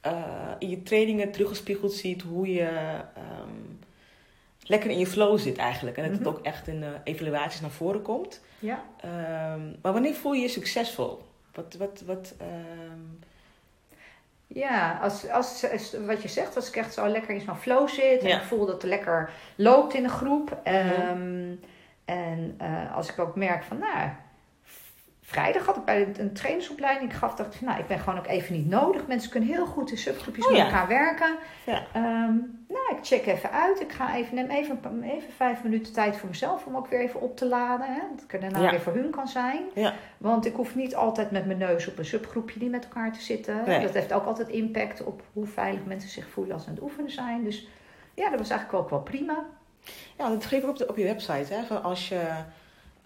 eh, 0.00 0.12
in 0.58 0.70
je 0.70 0.82
trainingen 0.82 1.30
teruggespiegeld 1.32 1.92
ziet 1.92 2.22
hoe 2.22 2.52
je 2.52 2.68
lekker 4.64 4.90
in 4.90 4.98
je 4.98 5.06
flow 5.06 5.38
zit 5.38 5.56
eigenlijk. 5.58 5.96
En 5.96 6.02
dat 6.02 6.12
Mhm. 6.12 6.22
het 6.24 6.28
ook 6.28 6.44
echt 6.44 6.68
in 6.68 6.80
de 6.80 6.92
evaluaties 7.04 7.60
naar 7.60 7.70
voren 7.70 8.02
komt. 8.02 8.40
ja. 8.58 8.82
Ehm, 9.00 9.60
maar 9.82 9.92
wanneer 9.92 10.14
voel 10.14 10.32
je 10.32 10.40
je 10.42 10.48
succesvol? 10.48 11.22
Wat, 11.54 11.74
wat, 11.78 12.02
wat, 12.06 12.34
ehm, 12.38 13.00
Ja, 14.46 14.98
als, 15.02 15.28
als, 15.30 15.70
als- 15.72 15.94
wat 16.06 16.22
je 16.22 16.28
zegt, 16.28 16.56
als 16.56 16.68
ik 16.68 16.76
echt 16.76 16.94
zo 16.94 17.06
lekker 17.08 17.34
in 17.34 17.40
zo'n 17.40 17.56
flow 17.56 17.88
zit 17.88 18.20
en 18.22 18.28
Ja. 18.28 18.36
ik 18.36 18.42
voel 18.42 18.66
dat 18.66 18.74
het 18.74 18.82
lekker 18.90 19.30
loopt 19.54 19.94
in 19.94 20.02
de 20.02 20.08
groep. 20.08 20.58
ehm, 20.64 21.52
En 22.04 22.54
eh, 22.58 22.96
als 22.96 23.08
ik 23.10 23.18
ook 23.18 23.36
merk 23.36 23.62
van, 23.62 23.78
nou, 23.78 24.08
vrijdag 25.26 25.66
had 25.66 25.76
ik 25.76 25.84
bij 25.84 26.08
een 26.18 26.32
trainersopleiding, 26.32 27.10
ik 27.10 27.16
gaf 27.16 27.34
dacht 27.34 27.60
nou, 27.60 27.78
ik 27.78 27.86
ben 27.86 27.98
gewoon 27.98 28.18
ook 28.18 28.26
even 28.26 28.54
niet 28.54 28.68
nodig. 28.68 29.06
Mensen 29.06 29.30
kunnen 29.30 29.48
heel 29.48 29.66
goed 29.66 29.90
in 29.90 29.98
subgroepjes 29.98 30.44
Oh, 30.44 30.50
met 30.50 30.60
ja. 30.60 30.66
elkaar 30.66 30.88
werken. 30.88 31.36
Ja. 31.66 31.82
Ehm, 31.92 32.34
nou, 32.68 32.90
ik 32.90 32.98
check 33.02 33.26
even 33.26 33.50
uit. 33.50 33.80
Ik 33.80 33.92
ga 33.92 34.14
even, 34.16 34.34
neem 34.34 34.50
even, 34.50 35.02
even 35.02 35.32
vijf 35.36 35.62
minuten 35.62 35.92
tijd 35.92 36.16
voor 36.16 36.28
mezelf 36.28 36.66
om 36.66 36.76
ook 36.76 36.86
weer 36.86 37.00
even 37.00 37.20
op 37.20 37.36
te 37.36 37.46
laden. 37.46 37.86
Hè? 37.86 38.00
Dat 38.14 38.24
ik 38.24 38.32
er 38.32 38.40
daarna 38.40 38.60
Ja. 38.62 38.70
weer 38.70 38.80
voor 38.80 38.92
hun 38.94 39.10
kan 39.10 39.28
zijn. 39.28 39.62
Ja. 39.74 39.94
Want 40.18 40.46
ik 40.46 40.54
hoef 40.54 40.74
niet 40.74 40.94
altijd 40.94 41.30
met 41.30 41.46
mijn 41.46 41.58
neus 41.58 41.88
op 41.88 41.98
een 41.98 42.04
subgroepje 42.04 42.58
die 42.58 42.70
met 42.70 42.84
elkaar 42.84 43.12
te 43.12 43.20
zitten. 43.20 43.62
Nee. 43.66 43.80
Dat 43.80 43.94
heeft 43.94 44.12
ook 44.12 44.24
altijd 44.26 44.48
impact 44.48 45.04
op 45.04 45.22
hoe 45.32 45.46
veilig 45.46 45.84
mensen 45.84 46.10
zich 46.10 46.28
voelen 46.28 46.54
als 46.54 46.62
ze 46.62 46.68
aan 46.68 46.74
het 46.74 46.84
oefenen 46.84 47.10
zijn. 47.10 47.44
Dus 47.44 47.68
ja, 48.14 48.30
dat 48.30 48.38
was 48.38 48.50
eigenlijk 48.50 48.82
ook 48.82 48.90
wel 48.90 49.00
prima. 49.02 49.44
Ja, 50.18 50.28
dat 50.28 50.44
geef 50.44 50.62
ik 50.62 50.68
op, 50.68 50.76
de, 50.76 50.88
op 50.88 50.96
je 50.96 51.04
website. 51.04 51.54
Hè, 51.54 51.62
van 51.64 51.82
als 51.82 52.08
je 52.08 52.20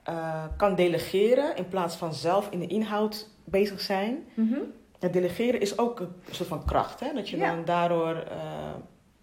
eh, 0.09 0.45
kan 0.57 0.75
delegeren 0.75 1.57
in 1.57 1.69
plaats 1.69 1.97
van 1.97 2.15
zelf 2.15 2.51
in 2.51 2.59
de 2.59 2.67
inhoud 2.67 3.29
bezig 3.45 3.81
zijn. 3.81 4.25
Het 4.99 5.13
delegeren 5.13 5.61
is 5.61 5.79
ook 5.79 6.01
een 6.01 6.13
soort 6.31 6.49
van 6.49 6.65
kracht. 6.65 7.01
Hè? 7.01 7.13
Dat 7.15 7.29
je 7.29 7.37
Ja. 7.37 7.55
dan 7.55 7.65
daardoor... 7.65 8.25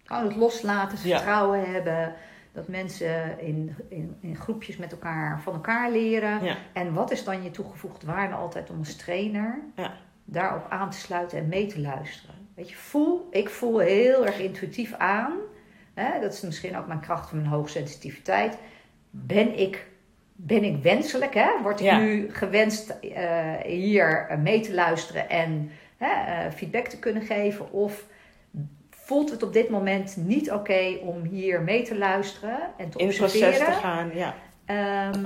Gewoon 0.04 0.24
het 0.24 0.36
loslaten, 0.36 0.98
Ja. 1.02 1.16
vertrouwen 1.16 1.70
hebben. 1.72 2.14
Dat 2.52 2.68
mensen 2.68 3.40
in, 3.40 3.76
in, 3.88 4.16
in 4.20 4.36
groepjes 4.36 4.76
met 4.76 4.92
elkaar 4.92 5.40
van 5.42 5.54
elkaar 5.54 5.90
leren. 5.90 6.44
ja. 6.44 6.56
En 6.72 6.92
wat 6.92 7.10
is 7.10 7.24
dan 7.24 7.42
je 7.42 7.50
toegevoegde 7.50 8.06
waarde 8.06 8.34
altijd 8.34 8.70
om 8.70 8.78
als 8.78 8.96
trainer 8.96 9.58
Ja. 9.76 9.92
daarop 10.24 10.66
aan 10.68 10.90
te 10.90 10.98
sluiten 10.98 11.38
en 11.38 11.48
mee 11.48 11.66
te 11.66 11.80
luisteren? 11.80 12.34
Weet 12.54 12.68
je, 12.68 12.76
voel, 12.76 13.26
ik 13.30 13.48
voel 13.48 13.78
heel 13.78 14.26
erg 14.26 14.38
intuïtief 14.38 14.92
aan. 14.94 15.32
Hè, 15.94 16.20
dat 16.20 16.32
is 16.32 16.40
misschien 16.40 16.76
ook 16.76 16.86
mijn 16.86 17.00
kracht 17.00 17.28
van 17.28 17.38
mijn 17.38 17.50
hoogsensitiviteit. 17.50 18.58
Ben 19.10 19.58
ik, 19.58 19.86
ben 20.36 20.64
ik 20.64 20.82
wenselijk? 20.82 21.34
Hè? 21.34 21.48
Word 21.62 21.80
ik 21.80 21.86
Ja. 21.86 21.98
nu 21.98 22.30
gewenst 22.32 22.90
eh, 22.90 23.54
hier 23.64 24.26
eh, 24.28 24.38
mee 24.38 24.60
te 24.60 24.74
luisteren 24.74 25.28
en 25.28 25.70
hè, 25.96 26.06
eh, 26.44 26.52
feedback 26.52 26.86
te 26.86 26.98
kunnen 26.98 27.22
geven? 27.22 27.72
Of 27.72 28.04
voelt 28.90 29.30
het 29.30 29.42
op 29.42 29.52
dit 29.52 29.68
moment 29.68 30.16
niet 30.16 30.50
oké 30.50 30.96
om 31.02 31.22
hier 31.22 31.60
mee 31.62 31.82
te 31.82 31.98
luisteren 31.98 32.58
en 32.76 32.90
te 32.90 32.98
In 32.98 33.06
observeren? 33.06 33.48
proces 33.50 33.66
te 33.74 33.80
gaan, 33.80 34.10
ja. 34.14 34.34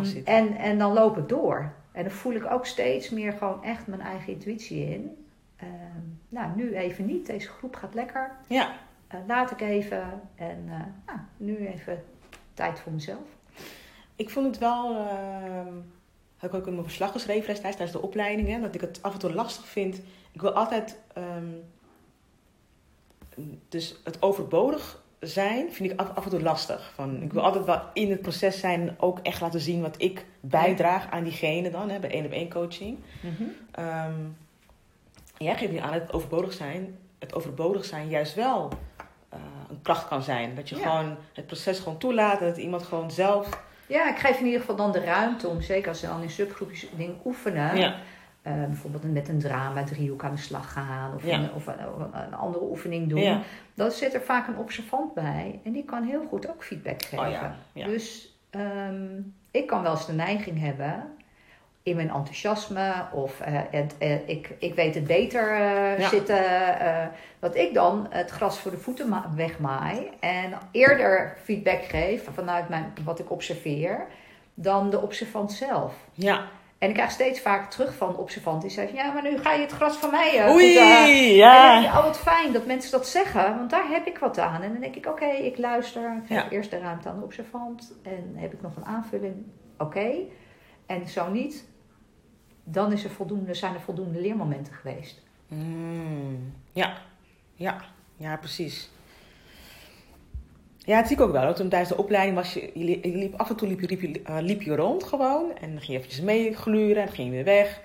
Zitten. 0.02 0.34
en, 0.34 0.56
en 0.56 0.78
dan 0.78 0.92
loop 0.92 1.18
ik 1.18 1.28
door. 1.28 1.72
En 1.92 2.02
dan 2.02 2.12
voel 2.12 2.32
ik 2.32 2.50
ook 2.52 2.66
steeds 2.66 3.10
meer 3.10 3.32
gewoon 3.32 3.64
echt 3.64 3.86
mijn 3.86 4.00
eigen 4.00 4.32
intuïtie 4.32 4.84
in. 4.90 5.26
Ehm, 5.56 5.68
nou, 6.28 6.50
nu 6.56 6.74
even 6.76 7.06
niet. 7.06 7.26
Deze 7.26 7.48
groep 7.48 7.76
gaat 7.76 7.94
lekker. 7.94 8.30
Ja, 8.46 8.72
laat 9.26 9.50
ik 9.50 9.60
even. 9.60 10.02
En 10.34 10.64
nou, 11.06 11.18
nu 11.36 11.66
even 11.66 12.04
tijd 12.54 12.80
voor 12.80 12.92
mezelf. 12.92 13.38
Ik 14.20 14.30
vond 14.30 14.46
het 14.46 14.58
wel... 14.58 14.96
ehm 14.96 15.74
heb 16.36 16.50
ik 16.52 16.58
ook 16.60 16.66
in 16.66 16.72
mijn 16.72 16.84
verslag 16.84 17.12
geschreven 17.12 17.46
destijds 17.46 17.76
tijdens 17.76 17.98
de 17.98 18.06
opleiding. 18.06 18.48
Hè, 18.48 18.60
dat 18.60 18.74
ik 18.74 18.80
het 18.80 18.98
af 19.02 19.12
en 19.12 19.18
toe 19.18 19.32
lastig 19.32 19.66
vind. 19.66 20.00
Ik 20.32 20.40
wil 20.40 20.52
altijd... 20.52 20.98
ehm, 21.14 21.48
dus 23.68 24.00
het 24.04 24.22
overbodig 24.22 25.02
zijn 25.20 25.72
vind 25.72 25.92
ik 25.92 26.00
af, 26.00 26.14
af 26.14 26.24
en 26.24 26.30
toe 26.30 26.42
lastig. 26.42 26.92
Van, 26.94 27.22
ik 27.22 27.32
wil 27.32 27.42
altijd 27.42 27.64
wel 27.64 27.82
in 27.92 28.10
het 28.10 28.22
proces 28.22 28.60
zijn 28.60 28.80
en 28.88 28.94
ook 28.98 29.18
echt 29.18 29.40
laten 29.40 29.60
zien 29.60 29.80
wat 29.82 29.94
ik 30.02 30.26
bijdraag 30.40 31.10
aan 31.10 31.24
diegene 31.24 31.70
dan. 31.70 31.90
Hè, 31.90 31.98
bij 31.98 32.10
één 32.10 32.24
op 32.24 32.32
één 32.32 32.50
coaching. 32.50 32.98
Ehm, 33.70 34.14
jij 35.36 35.56
geeft 35.56 35.72
nu 35.72 35.78
aan 35.78 35.92
dat 35.92 36.00
het 36.02 36.12
overbodig 36.12 36.52
zijn, 36.52 36.98
het 37.18 37.34
overbodig 37.34 37.84
zijn 37.84 38.08
juist 38.08 38.34
wel 38.34 38.72
eh, 39.28 39.38
een 39.68 39.82
kracht 39.82 40.08
kan 40.08 40.22
zijn. 40.22 40.54
Dat 40.54 40.68
je 40.68 40.76
Ja. 40.76 40.82
gewoon 40.82 41.16
het 41.32 41.46
proces 41.46 41.78
gewoon 41.78 41.98
toelaat 41.98 42.40
dat 42.40 42.56
iemand 42.56 42.82
gewoon 42.82 43.10
zelf. 43.10 43.68
Ja, 43.90 44.08
ik 44.10 44.18
geef 44.18 44.38
in 44.38 44.44
ieder 44.44 44.60
geval 44.60 44.76
dan 44.76 44.92
de 44.92 45.00
ruimte 45.04 45.48
om, 45.48 45.60
zeker 45.60 45.88
als 45.88 46.00
ze 46.00 46.06
dan 46.06 46.22
in 46.22 46.30
subgroepjes 46.30 46.86
dingen 46.96 47.16
oefenen. 47.24 47.76
Ja, 47.76 47.94
eh, 48.42 48.52
bijvoorbeeld 48.64 49.12
met 49.12 49.28
een 49.28 49.38
drama 49.38 49.84
driehoek 49.84 50.24
aan 50.24 50.34
de 50.34 50.40
slag 50.40 50.72
gaan. 50.72 51.14
Of, 51.14 51.24
Ja. 51.26 51.38
een, 51.38 51.52
of 51.52 51.66
een, 51.66 51.74
of 51.94 52.02
een 52.12 52.34
andere 52.34 52.64
oefening 52.64 53.08
doen. 53.08 53.20
ja. 53.20 53.40
Dan 53.74 53.90
zit 53.90 54.14
er 54.14 54.20
vaak 54.22 54.48
een 54.48 54.56
observant 54.56 55.14
bij. 55.14 55.60
En 55.64 55.72
die 55.72 55.84
kan 55.84 56.02
heel 56.04 56.24
goed 56.28 56.48
ook 56.50 56.64
feedback 56.64 57.02
geven. 57.02 57.26
Oh 57.26 57.30
ja, 57.32 57.56
ja. 57.72 57.86
Dus 57.86 58.34
ehm, 58.50 59.06
ik 59.50 59.66
kan 59.66 59.82
wel 59.82 59.92
eens 59.92 60.06
de 60.06 60.12
neiging 60.12 60.60
hebben 60.60 61.04
in 61.90 61.96
mijn 61.96 62.10
enthousiasme 62.10 62.92
of 63.12 63.40
het, 63.70 63.94
eh, 63.98 64.28
ik, 64.28 64.50
ik 64.58 64.74
weet 64.74 64.94
het 64.94 65.06
beter 65.06 65.50
eh, 65.50 65.98
Ja. 65.98 66.08
zitten, 66.08 66.44
dat 67.38 67.56
ik 67.56 67.74
dan 67.74 68.06
het 68.10 68.30
gras 68.30 68.58
voor 68.60 68.70
de 68.70 68.76
voeten 68.78 69.08
ma- 69.08 69.30
wegmaai 69.34 70.10
en 70.20 70.52
eerder 70.70 71.36
feedback 71.44 71.82
geef 71.84 72.28
vanuit 72.34 72.68
mijn, 72.68 72.92
wat 73.04 73.18
ik 73.18 73.30
observeer 73.30 74.06
dan 74.54 74.90
de 74.90 75.00
observant 75.00 75.52
zelf. 75.52 75.94
ja. 76.14 76.44
En 76.78 76.88
ik 76.88 76.94
krijg 76.94 77.10
steeds 77.10 77.40
vaker 77.40 77.68
terug 77.68 77.94
van 77.94 78.16
observant 78.16 78.62
die 78.62 78.70
zegt, 78.70 78.92
ja, 78.92 79.12
maar 79.12 79.22
nu 79.22 79.38
ga 79.38 79.52
je 79.52 79.60
het 79.60 79.72
gras 79.72 79.96
van 79.96 80.10
mij 80.10 80.38
eh, 80.38 80.52
Oei, 80.52 80.66
goed, 80.76 80.82
en 80.82 81.34
ja. 81.34 81.78
je, 81.80 81.86
oh 81.86 82.04
wat 82.04 82.18
fijn 82.18 82.52
dat 82.52 82.66
mensen 82.66 82.90
dat 82.90 83.06
zeggen, 83.08 83.56
want 83.56 83.70
daar 83.70 83.88
heb 83.88 84.06
ik 84.06 84.18
wat 84.18 84.38
aan. 84.38 84.62
En 84.62 84.72
dan 84.72 84.80
denk 84.80 84.94
ik, 84.94 85.06
oké, 85.06 85.24
ik 85.26 85.58
luister, 85.58 86.02
ik 86.22 86.26
geef 86.26 86.36
Ja. 86.36 86.50
eerst 86.50 86.70
de 86.70 86.78
ruimte 86.78 87.08
aan 87.08 87.18
de 87.18 87.24
observant. 87.24 87.92
En 88.02 88.32
heb 88.36 88.52
ik 88.52 88.62
nog 88.62 88.76
een 88.76 88.84
aanvulling, 88.84 89.34
oké. 89.78 90.10
En 90.86 91.08
zo 91.08 91.30
niet, 91.30 91.68
dan 92.72 92.92
is 92.92 93.04
er 93.04 93.10
voldoende, 93.10 93.54
zijn 93.54 93.74
er 93.74 93.80
voldoende 93.80 94.20
leermomenten 94.20 94.72
geweest. 94.74 95.20
Mm, 95.48 96.52
ja, 96.72 96.92
ja, 97.54 97.84
ja, 98.16 98.36
precies. 98.36 98.90
Ja, 100.78 100.96
het 100.96 101.06
zie 101.06 101.16
ik 101.16 101.22
ook 101.22 101.32
wel. 101.32 101.54
Toen 101.54 101.68
tijdens 101.68 101.90
de 101.90 101.96
opleiding 101.96 102.36
was 102.36 102.52
je, 102.54 102.70
je 102.74 102.84
li- 102.84 103.00
je 103.02 103.16
liep, 103.16 103.34
af 103.40 103.50
en 103.50 103.56
toe 103.56 103.68
liep 103.68 103.80
je, 103.80 103.86
liep, 103.88 104.00
je, 104.00 104.22
eh, 104.22 104.36
liep 104.40 104.62
je 104.62 104.76
rond 104.76 105.04
gewoon. 105.04 105.56
En 105.60 105.68
dan 105.70 105.78
ging 105.80 105.86
je 105.92 105.96
eventjes 105.96 106.20
meegluren 106.20 106.96
en 106.96 107.04
dan 107.06 107.14
ging 107.14 107.28
je 107.28 107.34
weer 107.34 107.44
weg. 107.44 107.80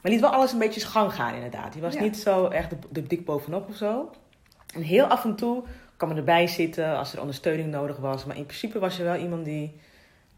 Maar 0.00 0.12
liet 0.12 0.20
wel 0.20 0.30
alles 0.30 0.52
een 0.52 0.58
beetje 0.58 0.80
gang 0.80 1.12
gaan 1.14 1.34
inderdaad. 1.34 1.74
Je 1.74 1.80
was 1.80 1.94
Ja. 1.94 2.00
niet 2.00 2.16
zo 2.16 2.46
echt 2.46 2.70
de, 2.70 2.76
de 2.90 3.02
dik 3.02 3.24
bovenop 3.24 3.68
of 3.68 3.76
zo. 3.76 4.10
En 4.74 4.82
heel 4.82 5.04
af 5.06 5.24
en 5.24 5.36
toe 5.36 5.62
kwam 5.96 6.10
er 6.10 6.16
erbij 6.16 6.46
zitten 6.46 6.96
als 6.98 7.12
er 7.12 7.20
ondersteuning 7.20 7.70
nodig 7.70 7.96
was. 7.96 8.24
Maar 8.24 8.36
in 8.36 8.46
principe 8.46 8.78
was 8.78 8.96
je 8.96 9.02
wel 9.02 9.16
iemand 9.16 9.44
die 9.44 9.72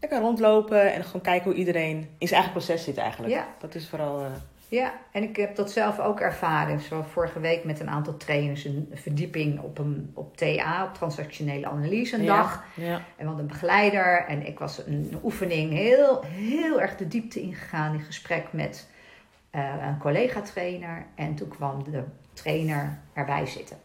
lekker 0.01 0.21
rondlopen 0.21 0.93
en 0.93 1.05
gewoon 1.05 1.23
kijken 1.23 1.51
hoe 1.51 1.59
iedereen 1.59 1.97
in 2.19 2.29
zijn 2.29 2.41
eigen 2.43 2.53
proces 2.53 2.85
zit 2.85 2.97
eigenlijk. 2.97 3.33
Ja. 3.33 3.47
Dat 3.59 3.75
is 3.75 3.89
vooral... 3.89 4.21
eh, 4.21 4.27
Ja, 4.69 4.93
en 5.13 5.23
ik 5.23 5.37
heb 5.37 5.57
dat 5.57 5.71
zelf 5.73 5.99
ook 5.99 6.21
ervaren. 6.21 6.81
Zo 6.81 7.05
vorige 7.13 7.41
week 7.41 7.65
met 7.65 7.81
een 7.81 7.91
aantal 7.91 8.17
trainers 8.17 8.65
een 8.65 8.91
verdieping 8.95 9.61
op, 9.61 9.79
een, 9.79 10.11
op 10.15 10.37
TA, 10.37 10.85
op 10.85 10.95
transactionele 10.95 11.67
analyse, 11.67 12.17
een 12.17 12.23
Ja, 12.23 12.37
dag. 12.37 12.65
Ja. 12.75 12.95
En 12.95 13.03
we 13.17 13.25
hadden 13.25 13.41
een 13.41 13.47
begeleider 13.47 14.25
en 14.29 14.47
ik 14.47 14.59
was 14.59 14.87
een 14.87 15.19
oefening 15.23 15.73
heel, 15.73 16.23
heel 16.25 16.81
erg 16.81 16.97
de 16.97 17.09
diepte 17.09 17.41
ingegaan 17.41 17.93
in 17.95 18.01
gesprek 18.01 18.45
met 18.51 18.89
eh, 19.51 19.75
een 19.87 19.99
collega-trainer. 19.99 21.07
En 21.15 21.35
toen 21.35 21.49
kwam 21.49 21.85
de 21.91 22.03
trainer 22.33 22.99
erbij 23.13 23.47
zitten. 23.47 23.77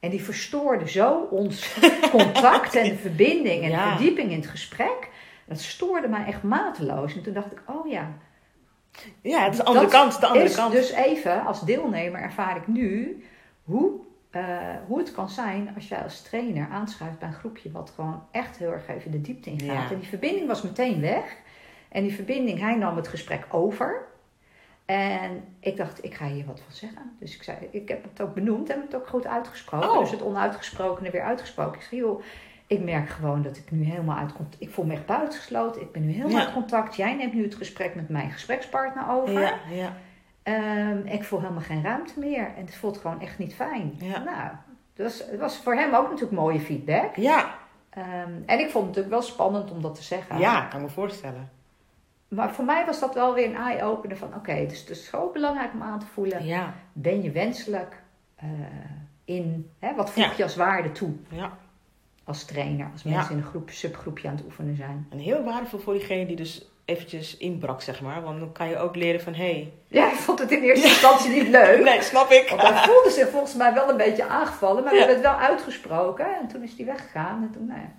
En 0.00 0.10
die 0.10 0.22
verstoorde 0.24 0.88
zo 0.88 1.28
ons 1.30 1.76
contact 2.10 2.74
en 2.74 2.88
de 2.88 2.96
verbinding 2.96 3.62
en 3.62 3.70
Ja. 3.70 3.84
de 3.90 3.96
verdieping 3.96 4.30
in 4.30 4.38
het 4.40 4.46
gesprek. 4.50 5.08
Dat 5.46 5.60
stoorde 5.60 6.08
mij 6.08 6.24
echt 6.24 6.42
mateloos. 6.42 7.14
En 7.14 7.22
toen 7.22 7.32
dacht 7.32 7.52
ik, 7.52 7.62
oh 7.66 7.90
ja, 7.90 8.08
ja, 9.20 9.42
het 9.42 9.52
is 9.52 9.58
de 9.58 9.64
andere 9.64 9.88
kant. 9.88 10.20
De 10.20 10.26
andere 10.26 10.44
is 10.44 10.54
kant. 10.54 10.72
Dus 10.72 10.90
even, 10.90 11.44
als 11.44 11.60
deelnemer 11.60 12.20
ervaar 12.20 12.56
ik 12.56 12.66
nu 12.66 13.24
hoe, 13.64 13.92
eh, 14.30 14.42
hoe 14.86 14.98
het 14.98 15.12
kan 15.12 15.28
zijn 15.28 15.72
als 15.74 15.88
jij 15.88 16.02
als 16.02 16.22
trainer 16.22 16.68
aanschuift 16.70 17.18
bij 17.18 17.28
een 17.28 17.34
groepje 17.34 17.70
wat 17.70 17.92
gewoon 17.94 18.22
echt 18.30 18.56
heel 18.56 18.72
erg 18.72 18.88
even 18.88 19.10
de 19.10 19.20
diepte 19.20 19.50
ingaat. 19.50 19.88
Ja. 19.88 19.90
En 19.90 19.98
die 19.98 20.08
verbinding 20.08 20.46
was 20.46 20.62
meteen 20.62 21.00
weg. 21.00 21.36
En 21.88 22.02
die 22.02 22.14
verbinding, 22.14 22.60
hij 22.60 22.74
nam 22.74 22.96
het 22.96 23.08
gesprek 23.08 23.46
over. 23.50 24.04
En 24.84 25.44
ik 25.60 25.76
dacht, 25.76 26.04
ik 26.04 26.14
ga 26.14 26.26
hier 26.26 26.46
wat 26.46 26.60
van 26.60 26.72
zeggen. 26.72 27.16
Dus 27.18 27.34
ik 27.34 27.42
zei, 27.42 27.56
ik 27.70 27.88
heb 27.88 28.02
het 28.02 28.20
ook 28.20 28.34
benoemd 28.34 28.70
en 28.70 28.80
het 28.80 28.94
ook 28.94 29.08
goed 29.08 29.26
uitgesproken. 29.26 29.90
Oh. 29.90 29.98
Dus 29.98 30.10
het 30.10 30.22
onuitgesprokene 30.22 31.10
weer 31.10 31.22
uitgesproken. 31.22 31.80
Ik 31.80 31.86
zei, 31.86 32.00
joh, 32.00 32.22
ik 32.66 32.82
merk 32.84 33.08
gewoon 33.08 33.42
dat 33.42 33.56
ik 33.56 33.70
nu 33.70 33.84
helemaal 33.84 34.16
uit 34.16 34.32
contact... 34.32 34.62
Ik 34.62 34.70
voel 34.70 34.84
me 34.84 34.92
echt 34.92 35.06
buitengesloten. 35.06 35.82
Ik 35.82 35.92
ben 35.92 36.06
nu 36.06 36.12
helemaal 36.12 36.32
Ja. 36.38 36.44
uit 36.44 36.52
contact. 36.52 36.96
Jij 36.96 37.14
neemt 37.14 37.34
nu 37.34 37.42
het 37.42 37.54
gesprek 37.54 37.94
met 37.94 38.08
mijn 38.08 38.30
gesprekspartner 38.30 39.08
over. 39.10 39.40
Ja, 39.40 39.54
ja. 39.70 39.92
Ehm, 40.42 40.98
ik 41.06 41.24
voel 41.24 41.40
helemaal 41.40 41.62
geen 41.62 41.82
ruimte 41.82 42.18
meer. 42.18 42.46
En 42.56 42.64
het 42.64 42.74
voelt 42.76 42.98
gewoon 42.98 43.20
echt 43.20 43.38
niet 43.38 43.54
fijn. 43.54 43.94
Ja. 43.98 44.18
Nou, 44.22 44.50
dus 44.94 45.24
het 45.30 45.40
was 45.40 45.56
voor 45.56 45.74
hem 45.74 45.94
ook 45.94 46.04
natuurlijk 46.10 46.40
mooie 46.40 46.60
feedback. 46.60 47.16
Ja, 47.16 47.54
Ehm, 47.90 48.30
en 48.46 48.58
ik 48.58 48.70
vond 48.70 48.74
het 48.74 48.94
natuurlijk 48.96 49.08
wel 49.08 49.22
spannend 49.22 49.70
om 49.70 49.82
dat 49.82 49.94
te 49.94 50.02
zeggen. 50.02 50.38
ja, 50.38 50.60
kan 50.64 50.80
me 50.82 50.88
voorstellen. 50.88 51.50
Maar 52.28 52.50
voor 52.54 52.64
mij 52.64 52.86
was 52.86 53.00
dat 53.00 53.14
wel 53.14 53.34
weer 53.34 53.46
een 53.48 53.56
eye-opener 53.56 54.16
van... 54.16 54.34
Oké, 54.34 54.66
dus 54.68 54.80
het 54.80 54.90
is 54.90 55.08
gewoon 55.08 55.32
belangrijk 55.32 55.72
om 55.72 55.82
aan 55.82 55.98
te 55.98 56.06
voelen... 56.06 56.44
Ja, 56.46 56.74
Ben 56.92 57.22
je 57.22 57.30
wenselijk 57.30 58.02
eh, 58.36 58.48
in... 59.24 59.70
Hè, 59.78 59.94
wat 59.94 60.10
voeg 60.10 60.24
Ja. 60.24 60.32
je 60.36 60.42
als 60.42 60.56
waarde 60.56 60.92
toe 60.92 61.12
ja. 61.28 61.50
Als 62.26 62.44
trainer? 62.44 62.88
Als 62.92 63.02
mensen 63.02 63.30
in 63.30 63.36
een 63.38 63.44
groep, 63.44 63.70
subgroepje 63.70 64.28
aan 64.28 64.34
het 64.36 64.44
oefenen 64.44 64.76
zijn. 64.76 65.06
En 65.10 65.18
heel 65.18 65.44
waardevol 65.44 65.78
voor 65.78 65.92
diegene 65.92 66.26
die 66.26 66.36
dus 66.36 66.70
eventjes 66.84 67.36
inbrak, 67.36 67.82
zeg 67.82 68.00
maar. 68.00 68.22
Want 68.22 68.38
dan 68.40 68.52
kan 68.52 68.68
je 68.68 68.78
ook 68.78 68.96
leren 68.96 69.20
van, 69.20 69.34
hé... 69.34 69.44
Hey, 69.44 69.72
Ja, 69.88 70.06
ik 70.10 70.16
vond 70.18 70.38
het 70.38 70.50
in 70.50 70.62
eerste 70.62 70.86
instantie 70.88 71.30
niet 71.30 71.48
leuk. 71.48 71.82
nee, 71.84 72.02
snap 72.02 72.30
ik. 72.30 72.48
Want 72.48 72.62
hij 72.62 72.84
voelde 72.88 73.10
zich 73.10 73.28
volgens 73.28 73.54
mij 73.54 73.74
wel 73.74 73.90
een 73.90 73.96
beetje 73.96 74.26
aangevallen, 74.26 74.82
maar 74.82 74.92
we 74.92 74.98
hebben 74.98 75.16
het 75.16 75.24
wel 75.24 75.36
uitgesproken. 75.38 76.26
En 76.40 76.48
toen 76.48 76.62
is 76.62 76.72
hij 76.76 76.86
weggegaan. 76.86 77.42
En 77.42 77.50
toen 77.52 77.66
nou 77.66 77.80
ja, 77.80 77.90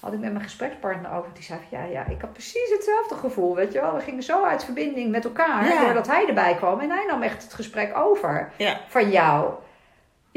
had 0.00 0.12
ik 0.12 0.18
met 0.20 0.32
mijn 0.32 0.44
gesprekspartner 0.44 1.12
over. 1.12 1.30
Die 1.34 1.42
zei 1.42 1.58
van, 1.68 1.78
ja, 1.78 1.84
ja, 1.84 2.06
ik 2.06 2.20
had 2.20 2.32
precies 2.32 2.70
hetzelfde 2.70 3.14
gevoel, 3.14 3.54
weet 3.54 3.72
je 3.72 3.80
wel. 3.80 3.94
We 3.94 4.00
gingen 4.00 4.22
zo 4.22 4.44
uit 4.44 4.64
verbinding 4.64 5.10
met 5.10 5.24
elkaar, 5.24 5.66
Ja. 5.68 5.80
doordat 5.84 6.06
hij 6.06 6.26
erbij 6.28 6.54
kwam. 6.54 6.80
En 6.80 6.90
hij 6.90 7.04
nam 7.08 7.22
echt 7.22 7.42
het 7.42 7.54
gesprek 7.54 7.96
over 7.96 8.52
Ja, 8.56 8.80
van 8.88 9.10
jou. 9.10 9.50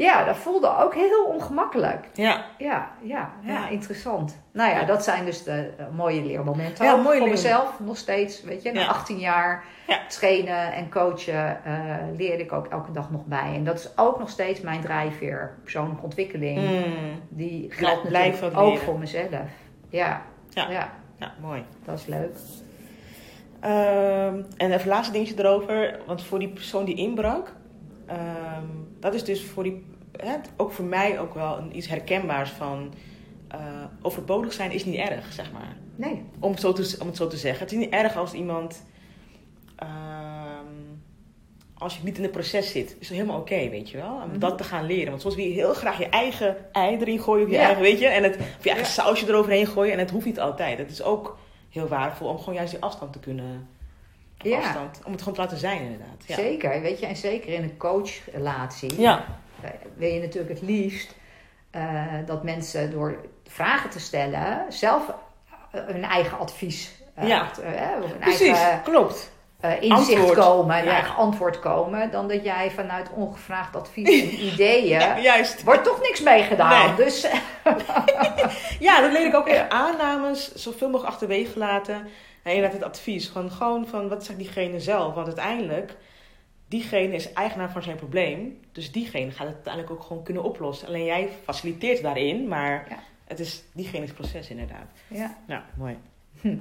Ja, 0.02 0.24
dat 0.24 0.36
voelde 0.36 0.76
ook 0.78 0.94
heel 0.94 1.24
ongemakkelijk. 1.24 2.08
ja. 2.12 2.44
Ja, 2.58 2.90
ja, 3.02 3.30
ja, 3.42 3.52
Ja. 3.52 3.68
interessant. 3.68 4.42
Nou 4.52 4.70
ja, 4.70 4.84
dat 4.84 5.04
zijn 5.04 5.24
dus 5.24 5.42
de 5.42 5.70
eh, 5.78 5.84
mooie 5.96 6.22
leermomenten. 6.24 6.84
Ja, 6.84 6.96
mooie 6.96 7.18
voor 7.18 7.28
mezelf 7.28 7.80
nog 7.80 7.96
steeds, 7.96 8.42
weet 8.42 8.62
je. 8.62 8.72
Na 8.72 8.80
Ja. 8.80 8.86
18 8.86 9.18
jaar 9.18 9.64
Ja. 9.86 9.98
trainen 10.08 10.72
en 10.72 10.90
coachen 10.90 11.64
eh 11.64 11.96
leer 12.16 12.38
ik 12.40 12.52
ook 12.52 12.66
elke 12.66 12.92
dag 12.92 13.10
nog 13.10 13.24
bij. 13.24 13.52
En 13.54 13.64
dat 13.64 13.78
is 13.78 13.90
ook 13.98 14.18
nog 14.18 14.28
steeds 14.30 14.60
mijn 14.60 14.80
drijfveer, 14.80 15.54
persoonlijke 15.62 16.02
ontwikkeling. 16.02 16.58
Mm. 16.58 17.20
Die 17.28 17.66
geldt 17.70 18.02
natuurlijk 18.10 18.56
ook 18.56 18.68
leren. 18.68 18.84
voor 18.84 18.98
mezelf. 18.98 19.30
Ja, 19.88 20.22
Ja. 20.48 20.70
ja. 20.70 20.90
Ja, 21.16 21.32
mooi. 21.40 21.64
dat 21.84 21.98
is 21.98 22.06
leuk. 22.06 22.36
Ehm, 23.60 24.42
en 24.56 24.72
even 24.72 24.88
laatste 24.88 25.12
dingetje 25.12 25.34
erover. 25.38 25.98
Want 26.06 26.22
voor 26.24 26.38
die 26.38 26.48
persoon 26.48 26.84
die 26.84 26.94
inbrak... 26.96 27.52
ehm, 28.06 28.64
dat 29.00 29.14
is 29.14 29.24
dus 29.24 29.42
voor 29.44 29.62
die... 29.62 29.84
Hè, 30.16 30.34
ook 30.56 30.72
voor 30.72 30.84
mij 30.84 31.20
ook 31.20 31.34
wel 31.34 31.58
een, 31.58 31.76
iets 31.76 31.88
herkenbaars 31.88 32.50
van... 32.50 32.92
eh, 33.48 33.58
overbodig 34.02 34.52
zijn 34.52 34.70
is 34.70 34.84
niet 34.84 34.96
erg, 34.96 35.32
zeg 35.32 35.52
maar. 35.52 35.76
Nee, 35.96 36.22
Om 36.38 36.50
het, 36.50 36.60
zo 36.60 36.72
te, 36.72 36.96
om 37.00 37.06
het 37.06 37.16
zo 37.16 37.26
te 37.26 37.36
zeggen. 37.36 37.60
Het 37.62 37.72
is 37.72 37.78
niet 37.78 37.90
erg 37.92 38.16
als 38.16 38.32
iemand... 38.32 38.84
ehm, 39.76 39.88
als 41.78 41.96
je 41.96 42.04
niet 42.04 42.16
in 42.16 42.22
het 42.22 42.32
proces 42.32 42.70
zit, 42.70 42.96
is 42.98 43.08
het 43.08 43.16
helemaal 43.18 43.40
oké, 43.40 43.68
weet 43.68 43.90
je 43.90 43.96
wel. 43.96 44.14
Om 44.24 44.28
Mhm. 44.30 44.38
dat 44.38 44.58
te 44.58 44.64
gaan 44.64 44.86
leren. 44.86 45.10
Want 45.10 45.20
soms 45.22 45.34
wil 45.34 45.44
je 45.44 45.52
heel 45.52 45.74
graag 45.74 45.98
je 45.98 46.08
eigen 46.08 46.56
ei 46.72 46.96
erin 46.96 47.20
gooien. 47.20 47.44
Of 47.44 47.50
je 47.50 47.56
Ja. 47.58 47.64
eigen, 47.64 47.82
weet 47.82 47.98
je. 47.98 48.06
En 48.06 48.22
het, 48.22 48.36
of 48.36 48.64
je 48.64 48.70
eigen 48.70 48.86
Ja. 48.88 48.92
sausje 49.02 49.28
eroverheen 49.28 49.66
gooien. 49.66 49.92
En 49.92 49.98
het 49.98 50.10
hoeft 50.10 50.26
niet 50.26 50.40
altijd. 50.40 50.78
Het 50.78 50.90
is 50.90 51.02
ook 51.02 51.38
heel 51.68 51.88
waardevol 51.88 52.28
om 52.28 52.38
gewoon 52.38 52.54
juist 52.54 52.70
die 52.70 52.82
afstand 52.82 53.12
te 53.12 53.18
kunnen... 53.18 53.68
Ja. 54.42 54.58
Afstand, 54.58 55.00
om 55.04 55.12
het 55.12 55.20
gewoon 55.20 55.34
te 55.34 55.40
laten 55.40 55.58
zijn, 55.58 55.80
inderdaad. 55.82 56.24
Ja. 56.26 56.34
zeker. 56.34 56.80
Weet 56.80 57.00
je, 57.00 57.06
en 57.06 57.16
zeker 57.16 57.52
in 57.52 57.62
een 57.62 57.76
coachrelatie. 57.76 59.00
Ja. 59.00 59.24
wil 59.96 60.08
je 60.08 60.20
natuurlijk 60.20 60.52
het 60.60 60.62
liefst 60.68 61.14
eh, 61.70 62.04
dat 62.26 62.42
mensen 62.42 62.90
door 62.90 63.16
vragen 63.48 63.90
te 63.90 64.00
stellen 64.00 64.64
zelf 64.68 65.02
eh, 65.70 65.80
hun 65.86 66.04
eigen 66.04 66.38
advies, 66.38 66.90
eh, 67.14 67.28
Ja. 67.28 67.40
achter- 67.40 67.64
of 68.02 68.10
hun 68.10 68.18
Precies, 68.18 68.58
eigen 68.58 68.82
klopt. 68.82 69.30
inzicht 69.80 70.18
Antwoord. 70.18 70.38
komen, 70.38 70.78
een 70.78 70.84
Ja. 70.84 70.90
eigen 70.90 71.14
antwoord 71.16 71.58
komen, 71.60 72.10
dan 72.10 72.28
dat 72.28 72.44
jij 72.44 72.70
vanuit 72.70 73.10
ongevraagd 73.10 73.76
advies 73.76 74.08
en 74.22 74.44
ideeën. 74.52 74.88
Ja, 75.00 75.18
juist. 75.18 75.62
Wordt 75.62 75.84
toch 75.84 76.00
niks 76.00 76.20
mee 76.20 76.42
gedaan. 76.42 76.86
Nee. 76.96 77.04
Dus 77.06 77.26
Ja, 78.78 79.00
dat 79.00 79.12
leer 79.12 79.26
ik 79.26 79.34
ook 79.34 79.46
echt 79.48 79.68
aannames 79.68 80.54
zoveel 80.54 80.88
mogelijk 80.88 81.12
achterwege 81.14 81.58
laten. 81.58 82.08
En 82.42 82.54
inderdaad 82.54 82.78
het 82.80 82.88
advies. 82.88 83.28
Van 83.28 83.50
gewoon 83.50 83.86
van 83.86 84.08
wat 84.08 84.24
zegt 84.24 84.38
diegene 84.38 84.80
zelf. 84.80 85.14
Want 85.14 85.26
uiteindelijk, 85.26 85.96
diegene 86.68 87.14
is 87.14 87.32
eigenaar 87.32 87.70
van 87.70 87.82
zijn 87.82 87.96
probleem. 87.96 88.60
Dus 88.72 88.92
diegene 88.92 89.30
gaat 89.30 89.46
het 89.46 89.54
uiteindelijk 89.54 89.92
ook 89.92 90.02
gewoon 90.02 90.22
kunnen 90.22 90.42
oplossen. 90.42 90.88
Alleen 90.88 91.04
jij 91.04 91.28
faciliteert 91.44 92.02
daarin, 92.02 92.48
maar 92.48 92.86
Ja. 92.88 92.98
het 93.24 93.40
is 93.40 93.62
diegene's 93.72 94.12
proces 94.12 94.48
inderdaad. 94.50 94.86
ja. 95.08 95.36
Ja, 95.46 95.64
mooi. 95.76 95.98
Hm. 96.40 96.56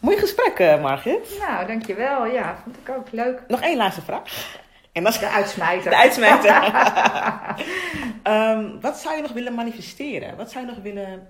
Mooi 0.00 0.16
gesprek, 0.18 0.58
Margit. 0.80 1.36
Nou, 1.38 1.66
dankjewel. 1.66 2.26
Ja, 2.26 2.56
vond 2.62 2.76
ik 2.76 2.88
ook 2.88 3.10
leuk. 3.12 3.42
Nog 3.48 3.60
één 3.60 3.76
laatste 3.76 4.02
vraag. 4.02 4.58
En 4.92 5.02
dat 5.04 5.12
is 5.12 5.18
De 5.18 5.28
uitsmijter. 5.28 5.90
de 5.90 5.96
uitsmijter. 5.96 6.54
Ehm, 8.22 8.80
wat 8.80 8.98
zou 8.98 9.16
je 9.16 9.22
nog 9.22 9.32
willen 9.32 9.54
manifesteren? 9.54 10.36
Wat 10.36 10.50
zou 10.50 10.66
je 10.66 10.72
nog 10.72 10.82
willen 10.82 11.28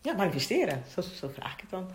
ja, 0.00 0.14
manifesteren? 0.14 0.82
Zo, 0.88 1.00
zo 1.00 1.28
vraag 1.28 1.52
ik 1.52 1.60
het 1.60 1.70
dan. 1.70 1.90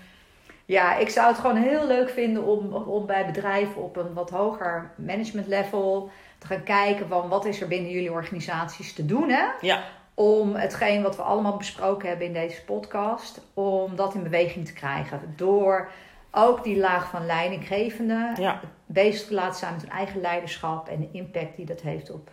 Ja, 0.66 0.98
ik 0.98 1.10
zou 1.10 1.28
het 1.28 1.40
gewoon 1.40 1.56
heel 1.56 1.88
leuk 1.88 2.10
vinden 2.10 2.44
om, 2.44 2.74
om 2.74 3.06
bij 3.06 3.26
bedrijven 3.26 3.84
op 3.84 3.96
een 3.96 4.14
wat 4.14 4.30
hoger 4.30 4.92
management 4.96 5.48
level 5.48 6.12
te 6.38 6.48
gaan 6.48 6.64
kijken 6.64 7.08
van 7.08 7.30
wat 7.30 7.46
is 7.46 7.62
er 7.62 7.68
binnen 7.68 7.92
jullie 7.92 8.12
organisaties 8.12 8.94
te 8.94 9.06
doen. 9.06 9.30
Hè? 9.30 9.46
Ja, 9.62 9.84
Om 10.14 10.56
hetgeen 10.56 11.02
wat 11.02 11.16
we 11.16 11.22
allemaal 11.22 11.58
besproken 11.58 12.08
hebben 12.08 12.28
in 12.28 12.34
deze 12.34 12.64
podcast, 12.64 13.42
om 13.54 13.96
dat 13.96 14.14
in 14.14 14.24
beweging 14.24 14.66
te 14.66 14.74
krijgen. 14.74 15.34
Door 15.36 15.92
ook 16.32 16.64
die 16.64 16.78
laag 16.78 17.10
van 17.10 17.26
leidinggevende 17.26 18.32
ja, 18.36 18.60
bezig 18.86 19.28
te 19.28 19.34
laten 19.34 19.60
zijn 19.60 19.74
met 19.74 19.82
hun 19.82 19.92
eigen 19.92 20.22
leiderschap 20.22 20.88
en 20.88 21.00
de 21.00 21.10
impact 21.12 21.56
die 21.56 21.66
dat 21.66 21.82
heeft 21.82 22.12
op 22.12 22.32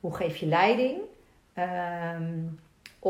hoe 0.00 0.14
geef 0.14 0.36
je 0.36 0.46
leiding. 0.46 0.98
Ehm, 1.54 2.32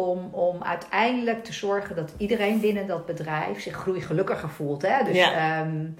om, 0.04 0.28
om 0.35 0.62
uiteindelijk 0.62 1.44
te 1.44 1.52
zorgen 1.52 1.96
dat 1.96 2.12
iedereen 2.16 2.61
binnen 2.61 2.87
dat 2.87 3.06
bedrijf 3.06 3.61
zich 3.61 3.74
groeigelukkiger 3.74 4.48
voelt. 4.50 4.82
Hè? 4.82 5.04
Dus 5.04 5.16
Ja. 5.16 5.32
ehm, 5.61 5.90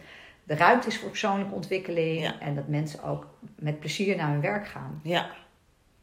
de 0.45 0.55
ruimte 0.55 0.87
is 0.89 0.99
voor 0.99 1.09
persoonlijke 1.09 1.55
ontwikkeling 1.55 2.21
Ja. 2.21 2.41
en 2.41 2.55
dat 2.55 2.69
mensen 2.69 3.03
ook 3.03 3.27
met 3.59 3.81
plezier 3.81 4.17
naar 4.17 4.31
hun 4.31 4.41
werk 4.41 4.67
gaan. 4.69 5.01
ja. 5.03 5.27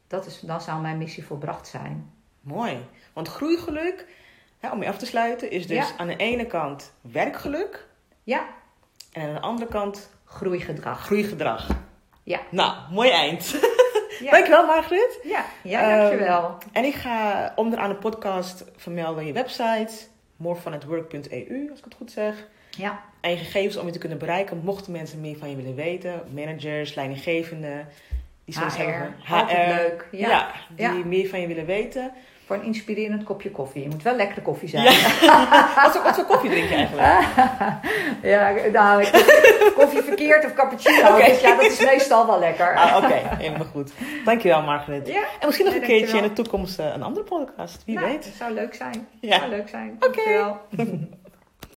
Dat 0.08 0.26
is, 0.26 0.40
dan 0.40 0.62
zou 0.62 0.82
mijn 0.82 0.98
missie 0.98 1.26
volbracht 1.26 1.68
zijn. 1.68 2.12
Mooi. 2.42 2.78
Want 3.14 3.28
groeigeluk, 3.28 4.06
hè, 4.60 4.72
om 4.72 4.82
je 4.82 4.88
af 4.90 4.98
te 4.98 5.06
sluiten, 5.06 5.52
is 5.52 5.68
dus 5.68 5.78
Ja. 5.90 5.98
aan 5.98 6.08
de 6.08 6.16
ene 6.16 6.46
kant 6.46 6.94
werkgeluk. 7.02 7.88
Ja, 8.24 8.46
En 9.12 9.28
aan 9.28 9.34
de 9.34 9.40
andere 9.42 9.70
kant 9.70 10.10
groeigedrag. 10.26 11.06
groeigedrag. 11.06 11.68
Ja. 12.24 12.40
Nou, 12.52 12.74
mooi 12.92 13.10
eind. 13.10 13.56
Ja, 14.20 14.32
Dankjewel 14.32 14.66
Margriet. 14.66 15.20
ja, 15.24 15.46
ja 15.64 15.98
dankjewel. 15.98 16.58
En 16.72 16.84
ik 16.84 16.94
ga 16.96 17.52
onderaan 17.56 17.90
de 17.90 17.96
podcast 17.96 18.64
vermelden 18.78 19.26
je 19.26 19.34
website, 19.34 19.94
morevanhetwork.eu, 20.38 21.68
als 21.70 21.80
ik 21.80 21.86
het 21.86 21.94
goed 21.98 22.12
zeg. 22.12 22.48
Ja, 22.70 23.00
En 23.22 23.30
je 23.32 23.38
gegevens 23.38 23.78
om 23.78 23.86
je 23.86 23.92
te 23.92 24.00
kunnen 24.00 24.18
bereiken, 24.18 24.62
mochten 24.64 24.92
mensen 24.92 25.22
meer 25.22 25.38
van 25.38 25.50
je 25.50 25.56
willen 25.56 25.76
weten. 25.76 26.22
Managers, 26.34 26.96
leidinggevenden. 26.96 27.88
Die 28.46 28.56
zoiets 28.56 28.78
HR, 28.78 29.34
altijd 29.34 29.68
leuk. 29.82 30.08
Ja. 30.12 30.28
Ja, 30.30 30.52
die 30.70 30.86
Ja. 30.86 31.06
meer 31.06 31.28
van 31.28 31.42
je 31.42 31.48
willen 31.48 31.66
weten. 31.66 32.12
Voor 32.46 32.56
een 32.56 32.64
inspirerend 32.64 33.24
kopje 33.24 33.52
koffie. 33.52 33.84
Je 33.84 33.90
moet 33.90 34.04
wel 34.04 34.16
lekkere 34.16 34.42
koffie 34.42 34.70
zijn. 34.70 34.84
Ja. 34.84 34.90
wat, 35.84 35.92
voor, 35.92 36.04
wat 36.04 36.16
voor 36.16 36.26
koffie 36.26 36.50
drink 36.50 36.70
je 36.70 36.76
eigenlijk? 36.76 37.08
ja, 38.34 38.54
nou, 38.72 39.06
koffie 39.76 40.02
verkeerd 40.02 40.46
of 40.46 40.54
cappuccino. 40.54 41.16
Dus 41.16 41.42
ja, 41.42 41.56
dat 41.56 41.66
is 41.66 41.86
meestal 41.86 42.28
wel 42.28 42.40
lekker. 42.40 42.76
Ah, 42.76 43.04
Oké, 43.04 43.22
helemaal 43.38 43.68
goed. 43.68 43.92
Dankjewel 44.26 44.62
Margaret. 44.62 45.08
Ja, 45.08 45.22
En 45.40 45.46
misschien 45.46 45.66
nog 45.66 45.76
een 45.76 45.82
keertje 45.82 46.18
in 46.18 46.24
de 46.24 46.34
toekomst 46.34 46.80
eh, 46.80 46.86
een 46.94 47.04
andere 47.04 47.26
podcast. 47.26 47.84
Wie 47.86 47.96
Nou, 47.96 48.08
weet. 48.08 48.24
dat 48.24 48.34
zou 48.38 48.54
leuk 48.54 48.74
zijn. 48.74 49.08
Ja. 49.20 49.38
Zou 49.38 49.50
leuk 49.50 49.70
zijn. 49.70 49.98
Oké. 50.00 50.56